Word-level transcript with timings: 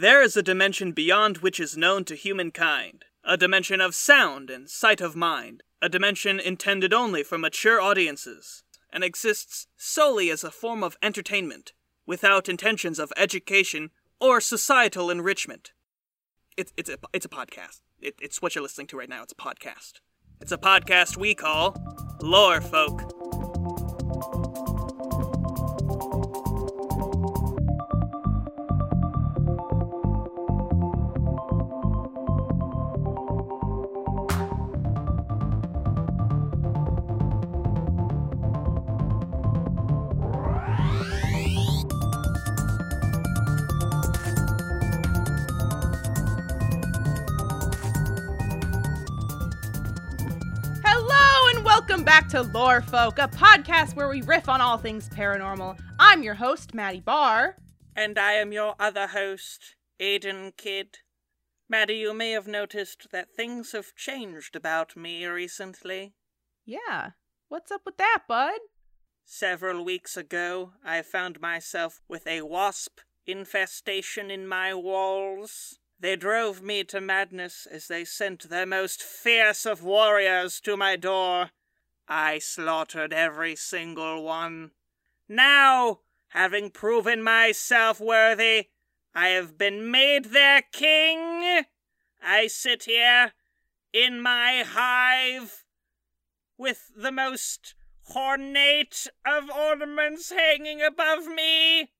There 0.00 0.22
is 0.22 0.36
a 0.36 0.44
dimension 0.44 0.92
beyond 0.92 1.38
which 1.38 1.58
is 1.58 1.76
known 1.76 2.04
to 2.04 2.14
humankind, 2.14 3.04
a 3.24 3.36
dimension 3.36 3.80
of 3.80 3.96
sound 3.96 4.48
and 4.48 4.70
sight 4.70 5.00
of 5.00 5.16
mind, 5.16 5.64
a 5.82 5.88
dimension 5.88 6.38
intended 6.38 6.94
only 6.94 7.24
for 7.24 7.36
mature 7.36 7.80
audiences, 7.80 8.62
and 8.92 9.02
exists 9.02 9.66
solely 9.76 10.30
as 10.30 10.44
a 10.44 10.52
form 10.52 10.84
of 10.84 10.96
entertainment, 11.02 11.72
without 12.06 12.48
intentions 12.48 13.00
of 13.00 13.12
education 13.16 13.90
or 14.20 14.40
societal 14.40 15.10
enrichment. 15.10 15.72
It's 16.56 16.72
it's 16.76 16.90
a 16.90 16.98
it's 17.12 17.26
a 17.26 17.28
podcast. 17.28 17.80
It, 18.00 18.14
it's 18.20 18.40
what 18.40 18.54
you're 18.54 18.62
listening 18.62 18.86
to 18.88 18.96
right 18.96 19.08
now. 19.08 19.24
It's 19.24 19.32
a 19.32 19.34
podcast. 19.34 19.94
It's 20.40 20.52
a 20.52 20.58
podcast 20.58 21.16
we 21.16 21.34
call 21.34 21.74
Lore 22.22 22.60
Folk. 22.60 23.17
Welcome 51.98 52.04
back 52.04 52.28
to 52.28 52.42
Lore 52.56 52.80
Folk, 52.80 53.18
a 53.18 53.26
podcast 53.26 53.96
where 53.96 54.08
we 54.08 54.22
riff 54.22 54.48
on 54.48 54.60
all 54.60 54.78
things 54.78 55.08
paranormal. 55.08 55.76
I'm 55.98 56.22
your 56.22 56.34
host, 56.34 56.72
Maddie 56.72 57.00
Barr. 57.00 57.56
And 57.96 58.16
I 58.16 58.34
am 58.34 58.52
your 58.52 58.76
other 58.78 59.08
host, 59.08 59.74
Aiden 60.00 60.56
Kidd. 60.56 60.98
Maddie, 61.68 61.94
you 61.94 62.14
may 62.14 62.30
have 62.30 62.46
noticed 62.46 63.08
that 63.10 63.34
things 63.34 63.72
have 63.72 63.96
changed 63.96 64.54
about 64.54 64.96
me 64.96 65.26
recently. 65.26 66.14
Yeah, 66.64 67.10
what's 67.48 67.72
up 67.72 67.80
with 67.84 67.96
that, 67.96 68.22
bud? 68.28 68.60
Several 69.24 69.84
weeks 69.84 70.16
ago, 70.16 70.74
I 70.84 71.02
found 71.02 71.40
myself 71.40 72.00
with 72.08 72.28
a 72.28 72.42
wasp 72.42 73.00
infestation 73.26 74.30
in 74.30 74.46
my 74.46 74.72
walls. 74.72 75.80
They 75.98 76.14
drove 76.14 76.62
me 76.62 76.84
to 76.84 77.00
madness 77.00 77.66
as 77.68 77.88
they 77.88 78.04
sent 78.04 78.48
their 78.48 78.66
most 78.66 79.02
fierce 79.02 79.66
of 79.66 79.82
warriors 79.82 80.60
to 80.60 80.76
my 80.76 80.94
door. 80.94 81.50
I 82.08 82.38
slaughtered 82.38 83.12
every 83.12 83.54
single 83.54 84.22
one. 84.22 84.70
Now, 85.28 86.00
having 86.28 86.70
proven 86.70 87.22
myself 87.22 88.00
worthy, 88.00 88.68
I 89.14 89.28
have 89.28 89.58
been 89.58 89.90
made 89.90 90.26
their 90.26 90.62
king. 90.72 91.64
I 92.22 92.46
sit 92.46 92.84
here 92.84 93.32
in 93.92 94.20
my 94.20 94.64
hive 94.66 95.64
with 96.56 96.90
the 96.96 97.12
most 97.12 97.74
ornate 98.14 99.06
of 99.26 99.50
ornaments 99.50 100.32
hanging 100.32 100.80
above 100.82 101.26
me. 101.26 101.90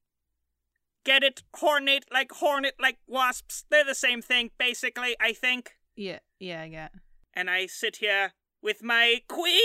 Get 1.04 1.22
it? 1.22 1.42
Hornate 1.54 2.04
like 2.10 2.32
hornet 2.32 2.74
like 2.80 2.98
wasps. 3.06 3.64
They're 3.70 3.84
the 3.84 3.94
same 3.94 4.22
thing, 4.22 4.50
basically, 4.58 5.16
I 5.20 5.32
think. 5.32 5.72
Yeah, 5.96 6.20
yeah, 6.38 6.62
I 6.62 6.68
get. 6.68 6.92
And 7.34 7.50
I 7.50 7.66
sit 7.66 7.96
here 7.96 8.32
with 8.62 8.82
my 8.82 9.22
queen! 9.28 9.60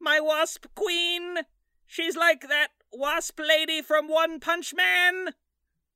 My 0.00 0.20
wasp 0.20 0.66
queen! 0.74 1.38
She's 1.86 2.16
like 2.16 2.48
that 2.48 2.68
wasp 2.92 3.38
lady 3.40 3.82
from 3.82 4.08
One 4.08 4.40
Punch 4.40 4.72
Man! 4.74 5.34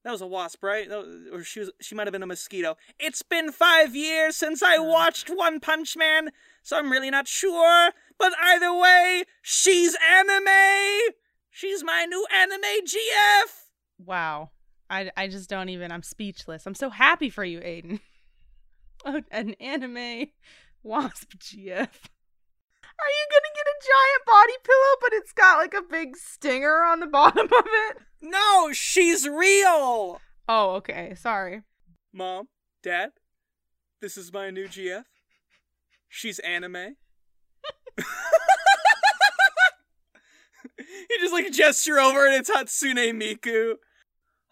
That 0.05 0.13
was 0.13 0.21
a 0.21 0.27
wasp, 0.27 0.63
right? 0.63 0.89
Was- 0.89 1.29
or 1.33 1.43
she 1.43 1.61
was 1.61 1.71
she 1.81 1.95
might 1.95 2.07
have 2.07 2.13
been 2.13 2.23
a 2.23 2.27
mosquito. 2.27 2.77
It's 2.99 3.23
been 3.23 3.51
five 3.51 3.97
years 3.97 4.37
since 4.37 4.63
I 4.63 4.77
hmm. 4.77 4.87
watched 4.87 5.29
One 5.29 5.59
Punch 5.59 5.97
Man, 5.97 6.31
so 6.63 6.79
I'm 6.79 6.93
really 6.93 7.11
not 7.11 7.27
sure. 7.27 7.91
But 8.19 8.33
either 8.41 8.73
way, 8.73 9.25
she's 9.43 9.97
anime! 10.09 11.15
She's 11.51 11.83
my 11.83 12.05
new 12.05 12.27
anime 12.33 12.85
GF! 12.87 13.65
Wow. 14.05 14.51
I, 14.89 15.11
I 15.17 15.29
just 15.29 15.51
don't 15.51 15.69
even, 15.71 15.91
I'm 15.91 16.03
speechless. 16.03 16.67
I'm 16.67 16.75
so 16.75 16.91
happy 16.91 17.31
for 17.31 17.45
you, 17.45 17.61
Aiden. 17.61 18.01
An 19.31 19.55
anime 19.55 20.29
wasp 20.87 21.33
GF. 21.39 21.89
Are 22.99 23.13
you 23.13 23.27
gonna 23.31 23.53
get 23.55 23.67
a 23.67 23.83
giant 23.83 24.25
body 24.27 24.55
pillow, 24.65 24.97
but 25.01 25.13
it's 25.13 25.33
got 25.33 25.59
like 25.59 25.75
a 25.75 25.83
big 25.83 26.17
stinger 26.17 26.85
on 26.85 27.01
the 27.01 27.07
bottom 27.13 27.47
of 27.47 27.65
it? 27.67 27.99
No, 28.23 28.73
she's 28.73 29.29
real! 29.29 30.21
Oh, 30.49 30.71
okay. 30.77 31.15
Sorry. 31.17 31.63
Mom, 32.13 32.49
Dad, 32.83 33.11
this 34.01 34.17
is 34.17 34.33
my 34.33 34.51
new 34.51 34.69
GF. 34.69 35.05
She's 36.09 36.39
anime. 36.39 36.97
you 40.79 41.19
just 41.21 41.33
like 41.33 41.51
gesture 41.53 41.99
over 41.99 42.27
and 42.27 42.35
it's 42.35 42.51
Hatsune 42.51 43.13
Miku. 43.21 43.75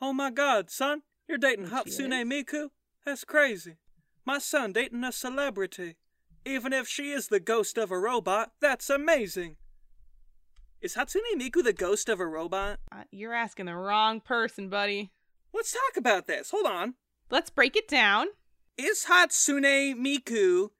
Oh 0.02 0.12
my 0.12 0.30
god, 0.30 0.68
son, 0.68 1.02
you're 1.28 1.38
dating 1.38 1.68
Hatsune? 1.68 2.26
Miku? 2.26 2.70
That's 3.06 3.24
crazy. 3.24 3.76
My 4.26 4.38
son 4.38 4.72
dating 4.72 5.04
a 5.04 5.12
celebrity. 5.12 5.96
Even 6.46 6.72
if 6.72 6.86
she 6.86 7.10
is 7.10 7.28
the 7.28 7.40
ghost 7.40 7.78
of 7.78 7.90
a 7.90 7.98
robot, 7.98 8.52
that's 8.60 8.90
amazing. 8.90 9.56
Is 10.80 10.94
Hatsune 10.94 11.20
Miku 11.38 11.64
the 11.64 11.72
ghost 11.72 12.10
of 12.10 12.20
a 12.20 12.26
robot? 12.26 12.78
Uh, 12.92 13.04
you're 13.10 13.32
asking 13.32 13.66
the 13.66 13.74
wrong 13.74 14.20
person, 14.20 14.68
buddy. 14.68 15.10
Let's 15.54 15.72
talk 15.72 15.96
about 15.96 16.26
this. 16.26 16.50
Hold 16.50 16.66
on. 16.66 16.94
Let's 17.30 17.48
break 17.48 17.76
it 17.76 17.88
down. 17.88 18.26
Is 18.76 19.06
Hatsune 19.08 19.94
Miku 19.94 20.70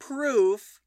proof 0.00 0.80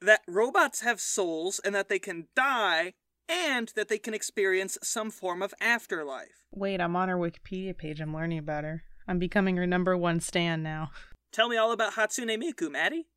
that 0.00 0.22
robots 0.26 0.80
have 0.80 1.00
souls 1.00 1.60
and 1.62 1.74
that 1.74 1.90
they 1.90 1.98
can 1.98 2.28
die 2.34 2.94
and 3.28 3.70
that 3.76 3.88
they 3.88 3.98
can 3.98 4.14
experience 4.14 4.78
some 4.82 5.10
form 5.10 5.42
of 5.42 5.52
afterlife? 5.60 6.46
Wait, 6.52 6.80
I'm 6.80 6.96
on 6.96 7.10
her 7.10 7.18
Wikipedia 7.18 7.76
page. 7.76 8.00
I'm 8.00 8.14
learning 8.14 8.38
about 8.38 8.64
her. 8.64 8.84
I'm 9.06 9.18
becoming 9.18 9.58
her 9.58 9.66
number 9.66 9.94
one 9.96 10.20
stan 10.20 10.62
now. 10.62 10.90
Tell 11.32 11.48
me 11.48 11.58
all 11.58 11.72
about 11.72 11.94
Hatsune 11.94 12.42
Miku, 12.42 12.70
Maddie. 12.70 13.08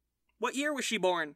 What 0.43 0.55
year 0.55 0.73
was 0.73 0.83
she 0.83 0.97
born? 0.97 1.35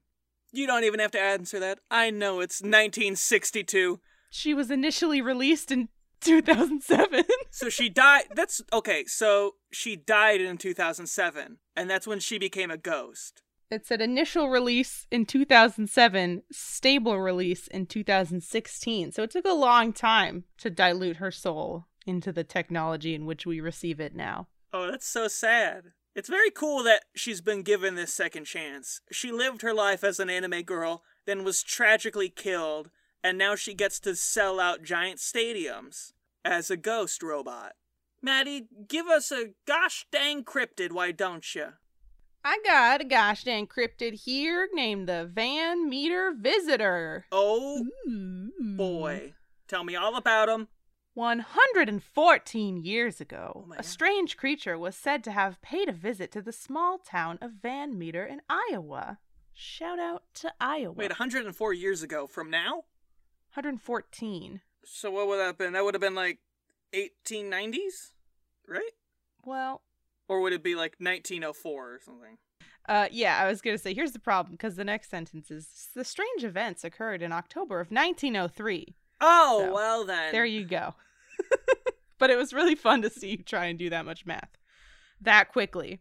You 0.51 0.67
don't 0.67 0.83
even 0.83 0.99
have 0.99 1.11
to 1.11 1.21
answer 1.21 1.61
that. 1.61 1.79
I 1.89 2.09
know 2.09 2.41
it's 2.41 2.59
1962. 2.59 4.01
She 4.29 4.53
was 4.53 4.69
initially 4.69 5.21
released 5.21 5.71
in 5.71 5.87
2007. 6.19 7.23
So 7.49 7.69
she 7.69 7.87
died. 7.87 8.25
That's 8.35 8.61
okay. 8.73 9.05
So 9.05 9.55
she 9.71 9.95
died 9.95 10.41
in 10.41 10.57
2007, 10.57 11.57
and 11.73 11.89
that's 11.89 12.05
when 12.05 12.19
she 12.19 12.37
became 12.37 12.69
a 12.69 12.75
ghost. 12.75 13.43
it 13.71 13.87
said 13.87 14.01
initial 14.01 14.49
release 14.49 15.07
in 15.09 15.25
2007, 15.25 16.43
stable 16.51 17.17
release 17.17 17.67
in 17.67 17.85
2016. 17.85 19.13
So 19.13 19.23
it 19.23 19.31
took 19.31 19.45
a 19.45 19.53
long 19.53 19.93
time 19.93 20.43
to 20.57 20.69
dilute 20.69 21.15
her 21.15 21.31
soul 21.31 21.85
into 22.05 22.33
the 22.33 22.43
technology 22.43 23.15
in 23.15 23.25
which 23.25 23.45
we 23.45 23.61
receive 23.61 24.01
it 24.01 24.13
now. 24.13 24.49
Oh, 24.73 24.91
that's 24.91 25.07
so 25.07 25.29
sad. 25.29 25.93
It's 26.17 26.29
very 26.29 26.49
cool 26.49 26.81
that 26.81 27.03
she's 27.13 27.41
been 27.41 27.61
given 27.61 27.93
this 27.93 28.11
second 28.11 28.45
chance. 28.45 29.01
She 29.11 29.31
lived 29.31 29.61
her 29.61 29.71
life 29.71 30.03
as 30.03 30.19
an 30.19 30.31
anime 30.31 30.63
girl, 30.63 31.03
then 31.27 31.43
was 31.43 31.61
tragically 31.61 32.27
killed, 32.27 32.89
and 33.23 33.37
now 33.37 33.53
she 33.53 33.75
gets 33.75 33.99
to 33.99 34.15
sell 34.15 34.59
out 34.59 34.81
giant 34.81 35.19
stadiums 35.19 36.13
as 36.43 36.71
a 36.71 36.75
ghost 36.75 37.21
robot. 37.21 37.73
Maddie, 38.19 38.67
give 38.87 39.05
us 39.05 39.31
a 39.31 39.51
gosh 39.67 40.07
dang 40.11 40.43
cryptid, 40.43 40.91
why 40.91 41.11
don't 41.11 41.53
you? 41.53 41.73
I 42.43 42.57
got 42.65 43.01
a 43.01 43.05
gosh 43.05 43.43
dang 43.43 43.67
cryptid 43.67 44.23
here 44.23 44.67
named 44.73 45.07
the 45.07 45.29
Van 45.31 45.87
Meter 45.87 46.33
Visitor. 46.35 47.27
Oh 47.31 47.85
Ooh. 48.09 48.51
boy. 48.75 49.33
Tell 49.67 49.83
me 49.83 49.95
all 49.95 50.15
about 50.15 50.49
him. 50.49 50.67
114 51.17 52.77
years 52.77 53.19
ago, 53.19 53.65
Oh 53.67 53.73
a 53.77 53.81
strange 53.83 54.37
creature 54.37 54.77
was 54.77 54.95
said 54.95 55.23
to 55.23 55.31
have 55.31 55.59
paid 55.63 55.89
a 55.89 55.91
visit 55.91 56.31
to 56.33 56.41
the 56.43 56.51
small 56.51 56.99
town 56.99 57.39
of 57.41 57.53
Van 57.61 57.97
Meter 57.97 58.23
in 58.23 58.41
Iowa. 58.47 59.17
Shout 59.53 59.97
out 59.99 60.23
to 60.35 60.53
Iowa. 60.61 60.93
Wait, 60.93 61.09
104 61.09 61.73
years 61.73 62.03
ago 62.03 62.27
from 62.27 62.51
now? 62.51 62.83
114. 63.55 64.61
So 64.85 65.09
what 65.09 65.27
would 65.27 65.37
that 65.39 65.45
have 65.47 65.57
been? 65.57 65.73
That 65.73 65.83
would 65.83 65.95
have 65.95 66.01
been 66.01 66.13
like 66.13 66.37
1890s? 66.93 68.11
Right? 68.67 68.91
Well, 69.43 69.81
Or 70.27 70.41
would 70.41 70.53
it 70.53 70.61
be 70.63 70.75
like 70.75 70.97
1904 70.99 71.93
or 71.95 71.99
something? 72.05 72.37
uh, 72.87 73.07
yeah, 73.11 73.39
I 73.41 73.47
was 73.49 73.61
going 73.61 73.75
to 73.75 73.81
say, 73.81 73.93
here's 73.93 74.11
the 74.11 74.19
problem 74.19 74.53
because 74.53 74.75
the 74.75 74.83
next 74.85 75.09
sentence 75.09 75.49
is 75.49 75.87
the 75.95 76.03
strange 76.05 76.43
events 76.43 76.83
occurred 76.83 77.21
in 77.23 77.31
October 77.31 77.79
of 77.79 77.89
1903. 77.89 78.95
Oh, 79.19 79.63
So, 79.65 79.73
well 79.73 80.05
then. 80.05 80.31
There 80.31 80.45
you 80.45 80.63
go. 80.63 80.93
but 82.19 82.29
it 82.29 82.37
was 82.37 82.53
really 82.53 82.75
fun 82.75 83.01
to 83.01 83.09
see 83.09 83.31
you 83.31 83.37
try 83.37 83.65
and 83.65 83.79
do 83.79 83.89
that 83.89 84.05
much 84.05 84.25
math 84.25 84.57
that 85.21 85.51
quickly. 85.51 85.99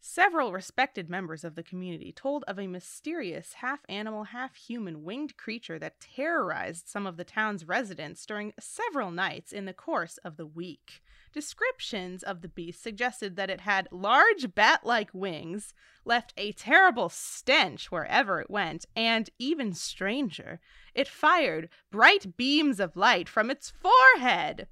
Several 0.00 0.52
respected 0.52 1.10
members 1.10 1.42
of 1.42 1.56
the 1.56 1.64
community 1.64 2.12
told 2.12 2.44
of 2.46 2.58
a 2.58 2.68
mysterious 2.68 3.54
half 3.54 3.80
animal, 3.88 4.24
half 4.24 4.54
human 4.54 5.02
winged 5.02 5.36
creature 5.36 5.78
that 5.80 6.00
terrorized 6.00 6.86
some 6.86 7.06
of 7.06 7.16
the 7.16 7.24
town's 7.24 7.66
residents 7.66 8.24
during 8.24 8.52
several 8.60 9.10
nights 9.10 9.52
in 9.52 9.64
the 9.64 9.72
course 9.72 10.18
of 10.18 10.36
the 10.36 10.46
week. 10.46 11.02
Descriptions 11.36 12.22
of 12.22 12.40
the 12.40 12.48
beast 12.48 12.82
suggested 12.82 13.36
that 13.36 13.50
it 13.50 13.60
had 13.60 13.88
large 13.92 14.54
bat 14.54 14.86
like 14.86 15.10
wings, 15.12 15.74
left 16.02 16.32
a 16.38 16.52
terrible 16.52 17.10
stench 17.10 17.90
wherever 17.90 18.40
it 18.40 18.48
went, 18.48 18.86
and, 18.96 19.28
even 19.38 19.74
stranger, 19.74 20.60
it 20.94 21.06
fired 21.06 21.68
bright 21.90 22.38
beams 22.38 22.80
of 22.80 22.96
light 22.96 23.28
from 23.28 23.50
its 23.50 23.70
forehead. 23.70 24.66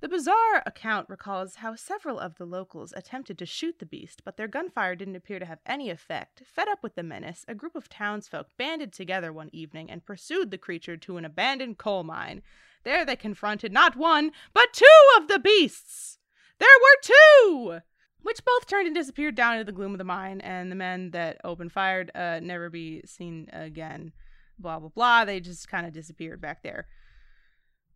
The 0.00 0.08
bizarre 0.08 0.62
account 0.64 1.08
recalls 1.08 1.56
how 1.56 1.74
several 1.74 2.20
of 2.20 2.36
the 2.36 2.44
locals 2.44 2.92
attempted 2.94 3.36
to 3.38 3.46
shoot 3.46 3.80
the 3.80 3.84
beast, 3.84 4.22
but 4.24 4.36
their 4.36 4.46
gunfire 4.46 4.94
didn't 4.94 5.16
appear 5.16 5.40
to 5.40 5.46
have 5.46 5.58
any 5.66 5.90
effect. 5.90 6.44
Fed 6.46 6.68
up 6.68 6.84
with 6.84 6.94
the 6.94 7.02
menace, 7.02 7.44
a 7.48 7.54
group 7.56 7.74
of 7.74 7.88
townsfolk 7.88 8.46
banded 8.56 8.92
together 8.92 9.32
one 9.32 9.50
evening 9.52 9.90
and 9.90 10.06
pursued 10.06 10.52
the 10.52 10.58
creature 10.58 10.96
to 10.98 11.16
an 11.16 11.24
abandoned 11.24 11.78
coal 11.78 12.04
mine. 12.04 12.42
There 12.86 13.04
they 13.04 13.16
confronted 13.16 13.72
not 13.72 13.96
one, 13.96 14.30
but 14.54 14.72
two 14.72 14.86
of 15.18 15.26
the 15.26 15.40
beasts. 15.40 16.18
There 16.60 16.68
were 16.80 17.02
two! 17.02 17.80
Which 18.22 18.44
both 18.44 18.68
turned 18.68 18.86
and 18.86 18.94
disappeared 18.94 19.34
down 19.34 19.54
into 19.54 19.64
the 19.64 19.72
gloom 19.72 19.90
of 19.90 19.98
the 19.98 20.04
mine, 20.04 20.40
and 20.40 20.70
the 20.70 20.76
men 20.76 21.10
that 21.10 21.40
opened 21.42 21.72
fired 21.72 22.12
uh, 22.14 22.38
never 22.40 22.70
be 22.70 23.02
seen 23.04 23.50
again. 23.52 24.12
Blah, 24.56 24.78
blah, 24.78 24.90
blah. 24.90 25.24
They 25.24 25.40
just 25.40 25.68
kind 25.68 25.84
of 25.84 25.92
disappeared 25.92 26.40
back 26.40 26.62
there. 26.62 26.86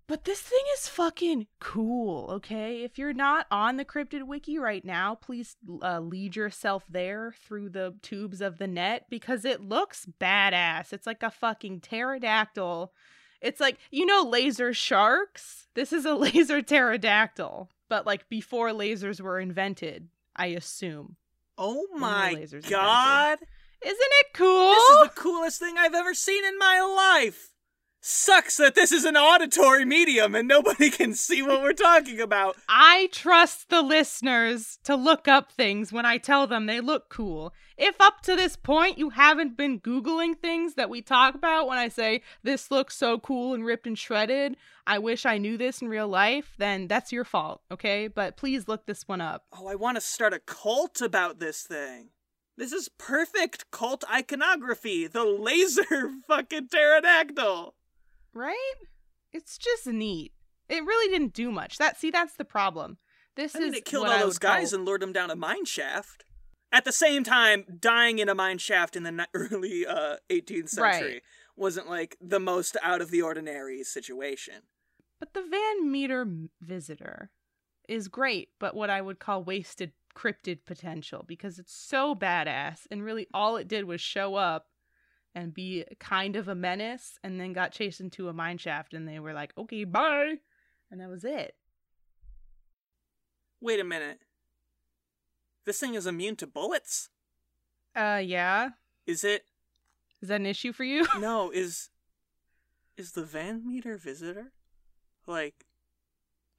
But 0.09 0.25
this 0.25 0.41
thing 0.41 0.59
is 0.77 0.89
fucking 0.89 1.47
cool, 1.61 2.29
okay? 2.29 2.83
If 2.83 2.99
you're 2.99 3.13
not 3.13 3.47
on 3.49 3.77
the 3.77 3.85
Cryptid 3.85 4.25
Wiki 4.25 4.59
right 4.59 4.85
now, 4.85 5.15
please 5.15 5.57
uh, 5.83 6.01
lead 6.01 6.35
yourself 6.35 6.85
there 6.89 7.33
through 7.47 7.69
the 7.69 7.95
tubes 8.03 8.41
of 8.41 8.59
the 8.59 8.67
net 8.67 9.07
because 9.09 9.45
it 9.45 9.61
looks 9.61 10.09
badass. 10.21 10.93
It's 10.93 11.07
like 11.07 11.23
a 11.23 11.31
fucking 11.31 11.79
pterodactyl. 11.79 12.93
It's 13.41 13.61
like, 13.61 13.79
you 13.91 14.07
know, 14.07 14.23
laser 14.23 14.73
sharks? 14.75 15.69
This 15.75 15.93
is 15.93 16.05
a 16.05 16.15
laser 16.15 16.63
pterodactyl, 16.63 17.71
but 17.89 18.07
like 18.07 18.29
before 18.29 18.71
lasers 18.71 19.21
were 19.21 19.41
invented, 19.41 20.09
I 20.37 20.47
assume. 20.47 21.17
Oh 21.59 21.87
my 21.93 22.47
god! 22.69 23.39
Isn't 23.83 23.99
it 24.01 24.27
cool? 24.35 24.71
This 24.75 24.91
is 24.91 25.03
the 25.03 25.21
coolest 25.21 25.59
thing 25.59 25.77
I've 25.79 25.95
ever 25.95 26.15
seen 26.15 26.45
in 26.45 26.59
my 26.59 26.81
life! 26.81 27.50
Sucks 28.03 28.57
that 28.57 28.75
this 28.75 28.93
is 28.93 29.05
an 29.05 29.15
auditory 29.15 29.85
medium 29.85 30.35
and 30.35 30.49
nobody 30.49 30.89
can 30.91 31.13
see 31.13 31.43
what 31.43 31.61
we're 31.61 31.75
talking 31.75 32.19
about. 32.19 32.57
I 32.67 33.11
trust 33.13 33.69
the 33.69 33.83
listeners 33.83 34.79
to 34.85 34.97
look 34.97 35.29
up 35.29 35.53
things 35.53 35.93
when 35.93 36.07
I 36.07 36.17
tell 36.17 36.47
them 36.47 36.65
they 36.65 36.81
look 36.81 37.11
cool. 37.11 37.53
If 37.77 38.01
up 38.01 38.23
to 38.23 38.37
this 38.37 38.57
point 38.57 38.97
you 38.97 39.11
haven't 39.11 39.55
been 39.55 39.81
Googling 39.81 40.39
things 40.39 40.75
that 40.77 40.89
we 40.89 41.03
talk 41.03 41.35
about 41.35 41.69
when 41.69 41.77
I 41.77 41.89
say 41.89 42.23
this 42.43 42.71
looks 42.71 42.97
so 42.97 43.19
cool 43.19 43.53
and 43.53 43.67
ripped 43.67 43.87
and 43.87 43.99
shredded, 43.99 44.57
I 44.87 44.99
wish 44.99 45.27
I 45.27 45.37
knew 45.37 45.59
this 45.59 45.83
in 45.83 45.89
real 45.89 46.09
life, 46.09 46.55
then 46.57 46.89
that's 46.89 47.13
your 47.13 47.25
fault, 47.25 47.61
okay? 47.71 48.09
But 48.09 48.39
please 48.39 48.67
look 48.67 48.87
this 48.87 49.07
one 49.07 49.21
up. 49.21 49.45
Oh, 49.53 49.67
I 49.69 49.75
want 49.75 49.99
to 49.99 50.01
start 50.01 50.33
a 50.33 50.39
cult 50.39 51.03
about 51.03 51.39
this 51.39 51.65
thing. 51.65 52.09
This 52.57 52.73
is 52.73 52.89
perfect 52.89 53.71
cult 53.71 54.05
iconography. 54.11 55.07
The 55.07 55.25
laser 55.25 56.11
fucking 56.27 56.69
pterodactyl. 56.69 57.75
Right? 58.35 58.75
It's 59.33 59.59
just 59.59 59.87
neat. 59.87 60.33
It 60.69 60.85
really 60.85 61.13
didn't 61.13 61.35
do 61.35 61.51
much. 61.51 61.79
That 61.79 61.99
see, 61.99 62.11
that's 62.11 62.35
the 62.37 62.45
problem. 62.45 62.99
This 63.37 63.55
I 63.57 63.61
mean, 63.61 63.69
is 63.69 63.75
it 63.77 63.85
killed 63.85 64.07
all 64.07 64.13
I 64.13 64.19
those 64.21 64.39
guys 64.39 64.71
call- 64.71 64.79
and 64.81 64.87
lured 64.87 65.03
them 65.03 65.13
down 65.13 65.31
a 65.31 65.37
mine 65.37 65.65
shaft. 65.65 66.25
At 66.73 66.85
the 66.85 66.93
same 66.93 67.25
time, 67.25 67.65
dying 67.81 68.21
in 68.21 68.29
a 68.29 68.35
mine 68.35 68.59
shaft 68.59 68.95
in 68.95 69.03
the 69.03 69.27
early 69.35 69.85
uh, 69.87 70.17
18th 70.31 70.69
century 70.69 71.13
Right. 71.15 71.23
wasn't 71.57 71.89
like 71.89 72.17
the 72.21 72.39
most 72.41 72.77
out 72.83 73.01
of 73.01 73.11
the 73.11 73.23
ordinary 73.23 73.83
situation. 73.83 74.63
But 75.19 75.35
the 75.35 75.43
Van 75.43 75.91
Meter 75.91 76.27
visitor 76.61 77.31
is 77.89 78.07
great, 78.09 78.51
but 78.61 78.75
what 78.77 78.89
I 78.91 79.01
would 79.01 79.19
call 79.19 79.43
wasted 79.43 79.93
cryptid 80.15 80.61
potential 80.67 81.25
because 81.27 81.59
it's 81.59 81.75
so 81.75 82.15
badass 82.15 82.81
and 82.91 83.03
really 83.05 83.27
all 83.35 83.57
it 83.57 83.69
did 83.69 83.85
was 83.85 84.01
show 84.01 84.35
up 84.37 84.67
and 85.35 85.55
be 85.55 85.85
kind 85.99 86.37
of 86.37 86.49
a 86.49 86.55
menace 86.55 87.19
and 87.23 87.41
then 87.41 87.53
got 87.53 87.73
chased 87.73 88.01
into 88.01 88.29
a 88.29 88.33
mine 88.33 88.59
shaft 88.59 88.95
and 88.95 89.07
they 89.07 89.19
were 89.19 89.33
like, 89.33 89.53
"Okay, 89.57 89.85
bye." 89.85 90.37
And 90.91 91.01
that 91.01 91.09
was 91.09 91.25
it. 91.25 91.55
Wait 93.61 93.79
a 93.79 93.85
minute. 93.85 94.21
This 95.65 95.79
thing 95.79 95.95
is 95.95 96.07
immune 96.07 96.37
to 96.37 96.47
bullets? 96.47 97.11
Uh 97.95 98.21
yeah. 98.23 98.71
Is 99.07 99.25
it? 99.25 99.45
Is 100.21 100.29
that 100.29 100.41
an 100.41 100.47
issue 100.47 100.73
for 100.73 100.85
you? 100.85 101.07
No, 101.19 101.51
is. 101.51 101.91
Is 102.97 103.13
the 103.13 103.25
Van 103.25 103.67
Meter 103.67 103.97
visitor 103.97 104.53
like 105.27 105.65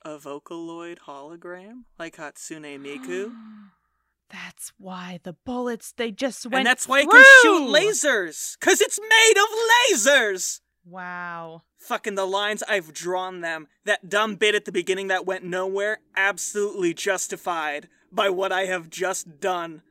a 0.03 0.17
Vocaloid 0.17 0.99
hologram? 1.07 1.83
Like 1.99 2.15
Hatsune 2.15 2.79
Miku? 2.79 3.31
That's 4.31 4.71
why 4.77 5.19
the 5.23 5.33
bullets 5.33 5.93
they 5.95 6.11
just 6.11 6.45
went 6.45 6.59
and 6.59 6.65
that's 6.65 6.87
why 6.87 7.01
it 7.01 7.09
can 7.09 7.23
shoot 7.41 7.69
lasers! 7.69 8.57
Cause 8.59 8.81
it's 8.81 8.99
made 8.99 9.33
of 9.37 9.95
lasers! 9.95 10.61
Wow. 10.85 11.63
Fucking 11.79 12.15
the 12.15 12.25
lines 12.25 12.63
I've 12.67 12.93
drawn 12.93 13.41
them. 13.41 13.67
That 13.85 14.09
dumb 14.09 14.35
bit 14.35 14.55
at 14.55 14.65
the 14.65 14.71
beginning 14.71 15.07
that 15.09 15.25
went 15.25 15.43
nowhere, 15.43 15.99
absolutely 16.15 16.93
justified 16.93 17.87
by 18.11 18.29
what 18.29 18.51
I 18.51 18.65
have 18.65 18.89
just 18.89 19.39
done. 19.39 19.83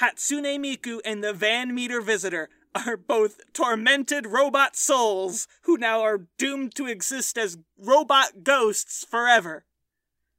Hatsune 0.00 0.58
Miku 0.58 1.00
and 1.04 1.24
the 1.24 1.32
Van 1.32 1.74
Meter 1.74 2.00
Visitor 2.00 2.50
are 2.74 2.96
both 2.96 3.40
tormented 3.54 4.26
robot 4.26 4.76
souls 4.76 5.48
who 5.62 5.78
now 5.78 6.02
are 6.02 6.26
doomed 6.38 6.74
to 6.74 6.86
exist 6.86 7.38
as 7.38 7.56
robot 7.78 8.42
ghosts 8.42 9.04
forever. 9.08 9.64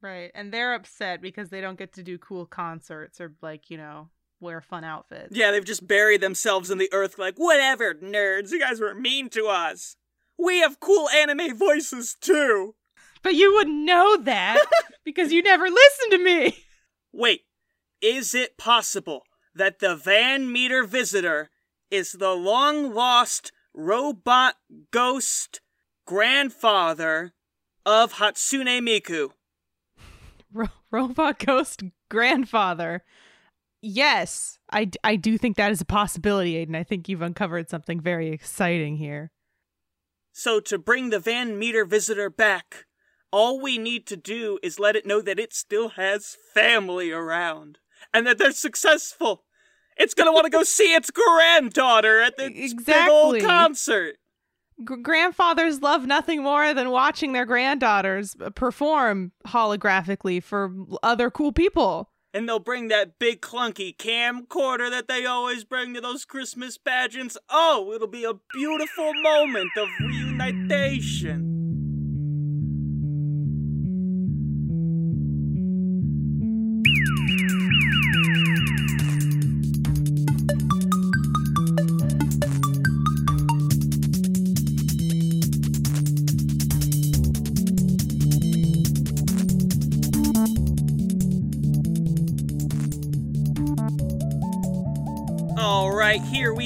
Right. 0.00 0.30
And 0.34 0.52
they're 0.52 0.74
upset 0.74 1.20
because 1.20 1.50
they 1.50 1.60
don't 1.60 1.78
get 1.78 1.92
to 1.94 2.02
do 2.02 2.18
cool 2.18 2.46
concerts 2.46 3.20
or 3.20 3.34
like, 3.42 3.70
you 3.70 3.76
know, 3.76 4.10
wear 4.40 4.60
fun 4.60 4.84
outfits. 4.84 5.36
Yeah, 5.36 5.50
they've 5.50 5.64
just 5.64 5.86
buried 5.86 6.20
themselves 6.20 6.70
in 6.70 6.78
the 6.78 6.92
earth 6.92 7.18
like, 7.18 7.36
whatever, 7.36 7.94
nerds, 7.94 8.52
you 8.52 8.60
guys 8.60 8.80
were 8.80 8.94
mean 8.94 9.28
to 9.30 9.46
us. 9.46 9.96
We 10.38 10.60
have 10.60 10.80
cool 10.80 11.08
anime 11.08 11.56
voices 11.56 12.16
too. 12.20 12.74
But 13.22 13.34
you 13.34 13.52
wouldn't 13.54 13.84
know 13.84 14.16
that 14.18 14.64
because 15.04 15.32
you 15.32 15.42
never 15.42 15.68
listened 15.68 16.12
to 16.12 16.18
me. 16.18 16.56
Wait, 17.12 17.42
is 18.00 18.34
it 18.34 18.56
possible 18.56 19.24
that 19.54 19.80
the 19.80 19.96
Van 19.96 20.50
Meter 20.52 20.84
visitor 20.84 21.50
is 21.90 22.12
the 22.12 22.34
long 22.34 22.94
lost 22.94 23.50
robot 23.74 24.54
ghost 24.92 25.60
grandfather 26.06 27.32
of 27.84 28.14
Hatsune 28.14 28.80
Miku? 28.80 29.30
Ro- 30.52 30.68
Robot 30.90 31.38
Ghost 31.38 31.82
grandfather. 32.10 33.04
Yes, 33.80 34.58
I, 34.70 34.86
d- 34.86 34.98
I 35.04 35.16
do 35.16 35.38
think 35.38 35.56
that 35.56 35.70
is 35.70 35.80
a 35.80 35.84
possibility, 35.84 36.54
Aiden. 36.54 36.74
I 36.76 36.82
think 36.82 37.08
you've 37.08 37.22
uncovered 37.22 37.70
something 37.70 38.00
very 38.00 38.30
exciting 38.30 38.96
here. 38.96 39.30
So, 40.32 40.60
to 40.60 40.78
bring 40.78 41.10
the 41.10 41.18
Van 41.18 41.58
Meter 41.58 41.84
visitor 41.84 42.30
back, 42.30 42.86
all 43.30 43.60
we 43.60 43.78
need 43.78 44.06
to 44.08 44.16
do 44.16 44.58
is 44.62 44.78
let 44.78 44.96
it 44.96 45.06
know 45.06 45.20
that 45.20 45.38
it 45.38 45.52
still 45.52 45.90
has 45.90 46.36
family 46.54 47.12
around 47.12 47.78
and 48.12 48.26
that 48.26 48.38
they're 48.38 48.52
successful. 48.52 49.44
It's 49.96 50.14
gonna 50.14 50.32
want 50.32 50.44
to 50.44 50.50
go 50.50 50.62
see 50.62 50.94
its 50.94 51.10
granddaughter 51.10 52.20
at 52.20 52.36
the 52.36 52.50
big 52.84 53.08
old 53.08 53.40
concert. 53.42 54.16
Gr- 54.84 54.96
grandfathers 54.96 55.80
love 55.80 56.06
nothing 56.06 56.42
more 56.42 56.74
than 56.74 56.90
watching 56.90 57.32
their 57.32 57.46
granddaughters 57.46 58.36
uh, 58.40 58.50
perform 58.50 59.32
holographically 59.46 60.42
for 60.42 60.72
other 61.02 61.30
cool 61.30 61.52
people. 61.52 62.10
And 62.34 62.48
they'll 62.48 62.58
bring 62.58 62.88
that 62.88 63.18
big 63.18 63.40
clunky 63.40 63.96
camcorder 63.96 64.90
that 64.90 65.08
they 65.08 65.24
always 65.24 65.64
bring 65.64 65.94
to 65.94 66.00
those 66.00 66.24
Christmas 66.24 66.76
pageants. 66.76 67.38
Oh, 67.48 67.92
it'll 67.94 68.06
be 68.06 68.24
a 68.24 68.34
beautiful 68.52 69.12
moment 69.14 69.70
of 69.78 69.88
reunitation. 70.00 71.47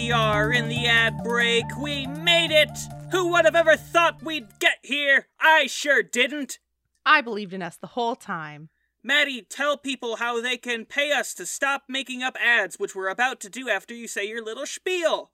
We 0.02 0.10
are 0.10 0.52
in 0.52 0.68
the 0.68 0.86
ad 0.86 1.22
break. 1.22 1.64
We 1.78 2.08
made 2.08 2.50
it! 2.50 2.76
Who 3.12 3.28
would 3.28 3.44
have 3.44 3.54
ever 3.54 3.76
thought 3.76 4.20
we'd 4.20 4.58
get 4.58 4.78
here? 4.82 5.28
I 5.38 5.68
sure 5.68 6.02
didn't. 6.02 6.58
I 7.06 7.20
believed 7.20 7.52
in 7.52 7.62
us 7.62 7.76
the 7.76 7.88
whole 7.88 8.16
time. 8.16 8.70
Maddie, 9.04 9.46
tell 9.48 9.76
people 9.76 10.16
how 10.16 10.40
they 10.40 10.56
can 10.56 10.86
pay 10.86 11.12
us 11.12 11.34
to 11.34 11.46
stop 11.46 11.84
making 11.88 12.20
up 12.20 12.36
ads, 12.44 12.80
which 12.80 12.96
we're 12.96 13.10
about 13.10 13.38
to 13.40 13.48
do 13.48 13.68
after 13.68 13.94
you 13.94 14.08
say 14.08 14.26
your 14.26 14.44
little 14.44 14.66
spiel. 14.66 15.30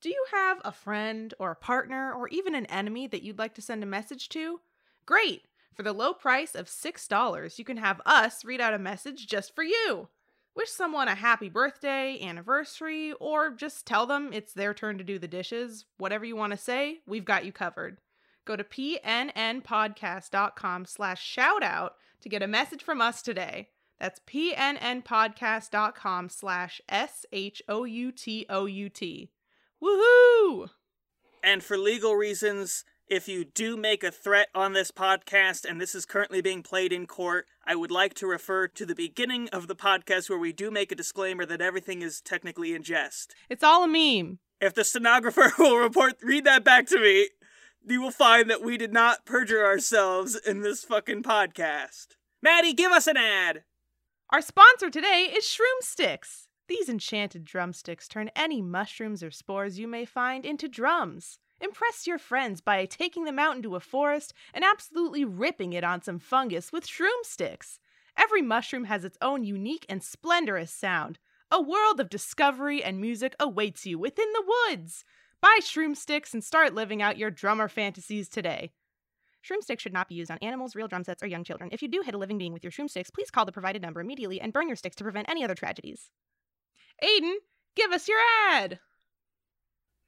Do 0.00 0.08
you 0.08 0.24
have 0.30 0.58
a 0.64 0.70
friend 0.70 1.34
or 1.40 1.50
a 1.50 1.56
partner 1.56 2.12
or 2.12 2.28
even 2.28 2.54
an 2.54 2.66
enemy 2.66 3.08
that 3.08 3.22
you'd 3.22 3.40
like 3.40 3.54
to 3.56 3.62
send 3.62 3.82
a 3.82 3.86
message 3.86 4.28
to? 4.28 4.60
Great! 5.04 5.48
For 5.74 5.82
the 5.82 5.92
low 5.92 6.14
price 6.14 6.54
of 6.54 6.66
$6, 6.66 7.58
you 7.58 7.64
can 7.64 7.78
have 7.78 8.00
us 8.06 8.44
read 8.44 8.60
out 8.60 8.72
a 8.72 8.78
message 8.78 9.26
just 9.26 9.52
for 9.52 9.64
you. 9.64 10.10
Wish 10.56 10.70
someone 10.70 11.08
a 11.08 11.14
happy 11.14 11.48
birthday, 11.48 12.18
anniversary, 12.20 13.12
or 13.20 13.50
just 13.50 13.86
tell 13.86 14.04
them 14.06 14.30
it's 14.32 14.52
their 14.52 14.74
turn 14.74 14.98
to 14.98 15.04
do 15.04 15.16
the 15.18 15.28
dishes. 15.28 15.84
Whatever 15.98 16.24
you 16.24 16.34
want 16.34 16.50
to 16.52 16.56
say, 16.56 16.98
we've 17.06 17.24
got 17.24 17.44
you 17.44 17.52
covered. 17.52 17.98
Go 18.44 18.56
to 18.56 18.64
pnnpodcast.com 18.64 20.86
slash 20.86 21.36
shoutout 21.36 21.90
to 22.20 22.28
get 22.28 22.42
a 22.42 22.48
message 22.48 22.82
from 22.82 23.00
us 23.00 23.22
today. 23.22 23.68
That's 24.00 24.18
pnnpodcast.com 24.26 26.30
slash 26.30 26.80
S-H-O-U-T-O-U-T. 26.88 27.70
Woohoo! 29.82 30.68
And 31.42 31.62
for 31.62 31.78
legal 31.78 32.16
reasons, 32.16 32.84
if 33.10 33.26
you 33.26 33.44
do 33.44 33.76
make 33.76 34.04
a 34.04 34.12
threat 34.12 34.48
on 34.54 34.72
this 34.72 34.92
podcast 34.92 35.68
and 35.68 35.80
this 35.80 35.96
is 35.96 36.06
currently 36.06 36.40
being 36.40 36.62
played 36.62 36.92
in 36.92 37.08
court, 37.08 37.46
I 37.66 37.74
would 37.74 37.90
like 37.90 38.14
to 38.14 38.26
refer 38.28 38.68
to 38.68 38.86
the 38.86 38.94
beginning 38.94 39.48
of 39.48 39.66
the 39.66 39.74
podcast 39.74 40.30
where 40.30 40.38
we 40.38 40.52
do 40.52 40.70
make 40.70 40.92
a 40.92 40.94
disclaimer 40.94 41.44
that 41.46 41.60
everything 41.60 42.02
is 42.02 42.20
technically 42.20 42.72
in 42.72 42.84
jest. 42.84 43.34
It's 43.48 43.64
all 43.64 43.82
a 43.82 43.88
meme. 43.88 44.38
If 44.60 44.74
the 44.74 44.84
stenographer 44.84 45.52
will 45.58 45.78
report, 45.78 46.18
read 46.22 46.44
that 46.44 46.62
back 46.62 46.86
to 46.86 47.00
me, 47.00 47.30
you 47.84 48.00
will 48.00 48.12
find 48.12 48.48
that 48.48 48.62
we 48.62 48.76
did 48.76 48.92
not 48.92 49.26
perjure 49.26 49.66
ourselves 49.66 50.36
in 50.36 50.60
this 50.60 50.84
fucking 50.84 51.24
podcast. 51.24 52.14
Maddie, 52.40 52.74
give 52.74 52.92
us 52.92 53.08
an 53.08 53.16
ad! 53.16 53.64
Our 54.30 54.40
sponsor 54.40 54.88
today 54.88 55.32
is 55.36 55.44
Shroom 55.44 55.82
Sticks. 55.82 56.46
These 56.68 56.88
enchanted 56.88 57.44
drumsticks 57.44 58.06
turn 58.06 58.30
any 58.36 58.62
mushrooms 58.62 59.24
or 59.24 59.32
spores 59.32 59.80
you 59.80 59.88
may 59.88 60.04
find 60.04 60.46
into 60.46 60.68
drums. 60.68 61.40
Impress 61.60 62.06
your 62.06 62.18
friends 62.18 62.60
by 62.60 62.86
taking 62.86 63.24
them 63.24 63.38
out 63.38 63.56
into 63.56 63.76
a 63.76 63.80
forest 63.80 64.32
and 64.54 64.64
absolutely 64.64 65.24
ripping 65.24 65.72
it 65.72 65.84
on 65.84 66.02
some 66.02 66.18
fungus 66.18 66.72
with 66.72 66.86
shroom 66.86 67.22
sticks. 67.22 67.78
Every 68.16 68.42
mushroom 68.42 68.84
has 68.84 69.04
its 69.04 69.18
own 69.20 69.44
unique 69.44 69.86
and 69.88 70.02
splendorous 70.02 70.72
sound. 70.72 71.18
A 71.50 71.60
world 71.60 72.00
of 72.00 72.08
discovery 72.08 72.82
and 72.82 73.00
music 73.00 73.34
awaits 73.38 73.84
you 73.84 73.98
within 73.98 74.32
the 74.32 74.44
woods. 74.68 75.04
Buy 75.40 75.58
shroom 75.60 75.96
sticks 75.96 76.32
and 76.32 76.42
start 76.42 76.74
living 76.74 77.02
out 77.02 77.18
your 77.18 77.30
drummer 77.30 77.68
fantasies 77.68 78.28
today. 78.28 78.72
Shroom 79.42 79.62
sticks 79.62 79.82
should 79.82 79.92
not 79.92 80.08
be 80.08 80.14
used 80.14 80.30
on 80.30 80.38
animals, 80.42 80.76
real 80.76 80.88
drum 80.88 81.04
sets, 81.04 81.22
or 81.22 81.26
young 81.26 81.44
children. 81.44 81.70
If 81.72 81.82
you 81.82 81.88
do 81.88 82.02
hit 82.02 82.14
a 82.14 82.18
living 82.18 82.38
being 82.38 82.52
with 82.52 82.62
your 82.62 82.70
shroom 82.70 82.90
sticks, 82.90 83.10
please 83.10 83.30
call 83.30 83.46
the 83.46 83.52
provided 83.52 83.80
number 83.82 84.00
immediately 84.00 84.40
and 84.40 84.52
burn 84.52 84.68
your 84.68 84.76
sticks 84.76 84.96
to 84.96 85.04
prevent 85.04 85.28
any 85.30 85.42
other 85.42 85.54
tragedies. 85.54 86.10
Aiden, 87.02 87.34
give 87.74 87.90
us 87.90 88.06
your 88.06 88.18
ad! 88.50 88.80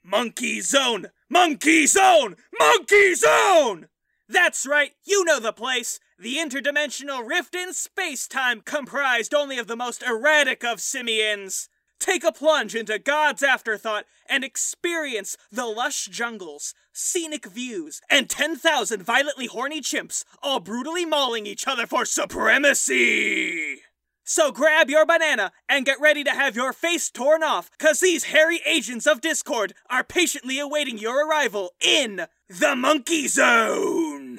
Monkey 0.04 0.60
Zone! 0.60 1.10
Monkey 1.28 1.86
Zone! 1.86 2.36
Monkey 2.58 3.14
Zone! 3.14 3.88
That's 4.28 4.66
right, 4.66 4.92
you 5.04 5.24
know 5.24 5.38
the 5.38 5.52
place. 5.52 6.00
The 6.18 6.36
interdimensional 6.36 7.26
rift 7.26 7.54
in 7.54 7.72
space 7.72 8.26
time 8.26 8.62
comprised 8.62 9.34
only 9.34 9.58
of 9.58 9.66
the 9.66 9.76
most 9.76 10.02
erratic 10.02 10.64
of 10.64 10.80
simians. 10.80 11.68
Take 12.00 12.24
a 12.24 12.32
plunge 12.32 12.74
into 12.74 12.98
God's 12.98 13.42
afterthought 13.42 14.06
and 14.28 14.42
experience 14.42 15.36
the 15.52 15.66
lush 15.66 16.06
jungles, 16.06 16.74
scenic 16.92 17.46
views, 17.46 18.00
and 18.10 18.28
10,000 18.28 19.02
violently 19.02 19.46
horny 19.46 19.80
chimps 19.80 20.24
all 20.42 20.58
brutally 20.58 21.04
mauling 21.04 21.46
each 21.46 21.68
other 21.68 21.86
for 21.86 22.04
supremacy. 22.04 23.82
So 24.24 24.52
grab 24.52 24.88
your 24.88 25.04
banana 25.04 25.52
and 25.68 25.84
get 25.84 26.00
ready 26.00 26.22
to 26.24 26.30
have 26.30 26.54
your 26.54 26.72
face 26.72 27.10
torn 27.10 27.42
off, 27.42 27.70
cause 27.78 28.00
these 28.00 28.24
hairy 28.24 28.60
agents 28.64 29.06
of 29.06 29.20
Discord 29.20 29.74
are 29.90 30.04
patiently 30.04 30.58
awaiting 30.58 30.98
your 30.98 31.28
arrival 31.28 31.72
in 31.80 32.26
the 32.48 32.76
Monkey 32.76 33.26
Zone! 33.26 34.38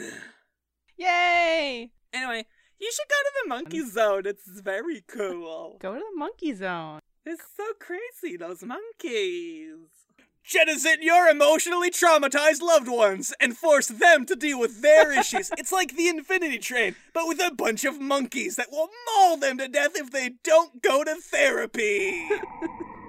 Yay! 0.97 1.91
Anyway, 2.13 2.45
you 2.79 2.91
should 2.93 3.09
go 3.09 3.15
to 3.15 3.31
the 3.43 3.49
Monkey 3.49 3.79
um, 3.79 3.89
Zone, 3.89 4.21
it's 4.25 4.61
very 4.61 5.01
cool. 5.07 5.77
Go 5.79 5.93
to 5.93 5.99
the 5.99 6.17
monkey 6.17 6.53
zone. 6.53 6.99
It's 7.25 7.43
so 7.55 7.63
crazy, 7.79 8.37
those 8.37 8.63
monkeys. 8.63 9.75
Jettison 10.43 11.01
your 11.01 11.29
emotionally 11.29 11.89
traumatized 11.89 12.61
loved 12.61 12.89
ones 12.89 13.33
and 13.39 13.57
force 13.57 13.87
them 13.87 14.25
to 14.25 14.35
deal 14.35 14.59
with 14.59 14.81
their 14.81 15.11
issues. 15.19 15.51
It's 15.57 15.71
like 15.71 15.95
the 15.95 16.09
Infinity 16.09 16.57
Train, 16.59 16.95
but 17.13 17.27
with 17.27 17.39
a 17.39 17.53
bunch 17.53 17.85
of 17.85 18.01
monkeys 18.01 18.57
that 18.57 18.71
will 18.71 18.89
maul 19.07 19.37
them 19.37 19.57
to 19.59 19.67
death 19.67 19.95
if 19.95 20.11
they 20.11 20.31
don't 20.43 20.81
go 20.81 21.03
to 21.03 21.15
therapy. 21.15 22.27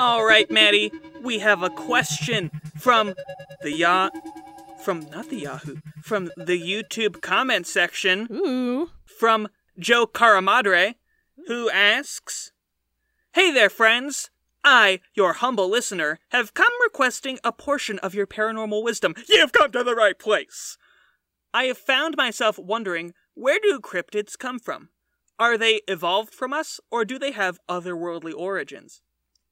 All 0.00 0.24
right, 0.24 0.50
Maddie, 0.50 0.90
we 1.20 1.40
have 1.40 1.62
a 1.62 1.68
question 1.68 2.50
from 2.78 3.12
the 3.60 3.70
ya 3.70 4.08
from 4.82 5.00
not 5.10 5.28
the 5.28 5.40
Yahoo, 5.40 5.76
from 6.00 6.30
the 6.38 6.58
YouTube 6.58 7.20
comment 7.20 7.66
section 7.66 8.26
Ooh. 8.30 8.90
from 9.04 9.48
Joe 9.78 10.06
Caramadre, 10.06 10.94
who 11.48 11.68
asks, 11.68 12.52
Hey 13.34 13.50
there, 13.50 13.68
friends. 13.68 14.30
I, 14.64 15.00
your 15.12 15.34
humble 15.34 15.68
listener, 15.68 16.18
have 16.30 16.54
come 16.54 16.72
requesting 16.82 17.38
a 17.44 17.52
portion 17.52 17.98
of 17.98 18.14
your 18.14 18.26
paranormal 18.26 18.82
wisdom. 18.82 19.14
You've 19.28 19.52
come 19.52 19.70
to 19.72 19.84
the 19.84 19.94
right 19.94 20.18
place. 20.18 20.78
I 21.52 21.64
have 21.64 21.76
found 21.76 22.16
myself 22.16 22.58
wondering 22.58 23.12
where 23.34 23.58
do 23.62 23.78
cryptids 23.80 24.38
come 24.38 24.58
from? 24.58 24.88
Are 25.38 25.58
they 25.58 25.82
evolved 25.86 26.32
from 26.32 26.54
us, 26.54 26.80
or 26.90 27.04
do 27.04 27.18
they 27.18 27.32
have 27.32 27.60
otherworldly 27.68 28.32
origins? 28.34 29.02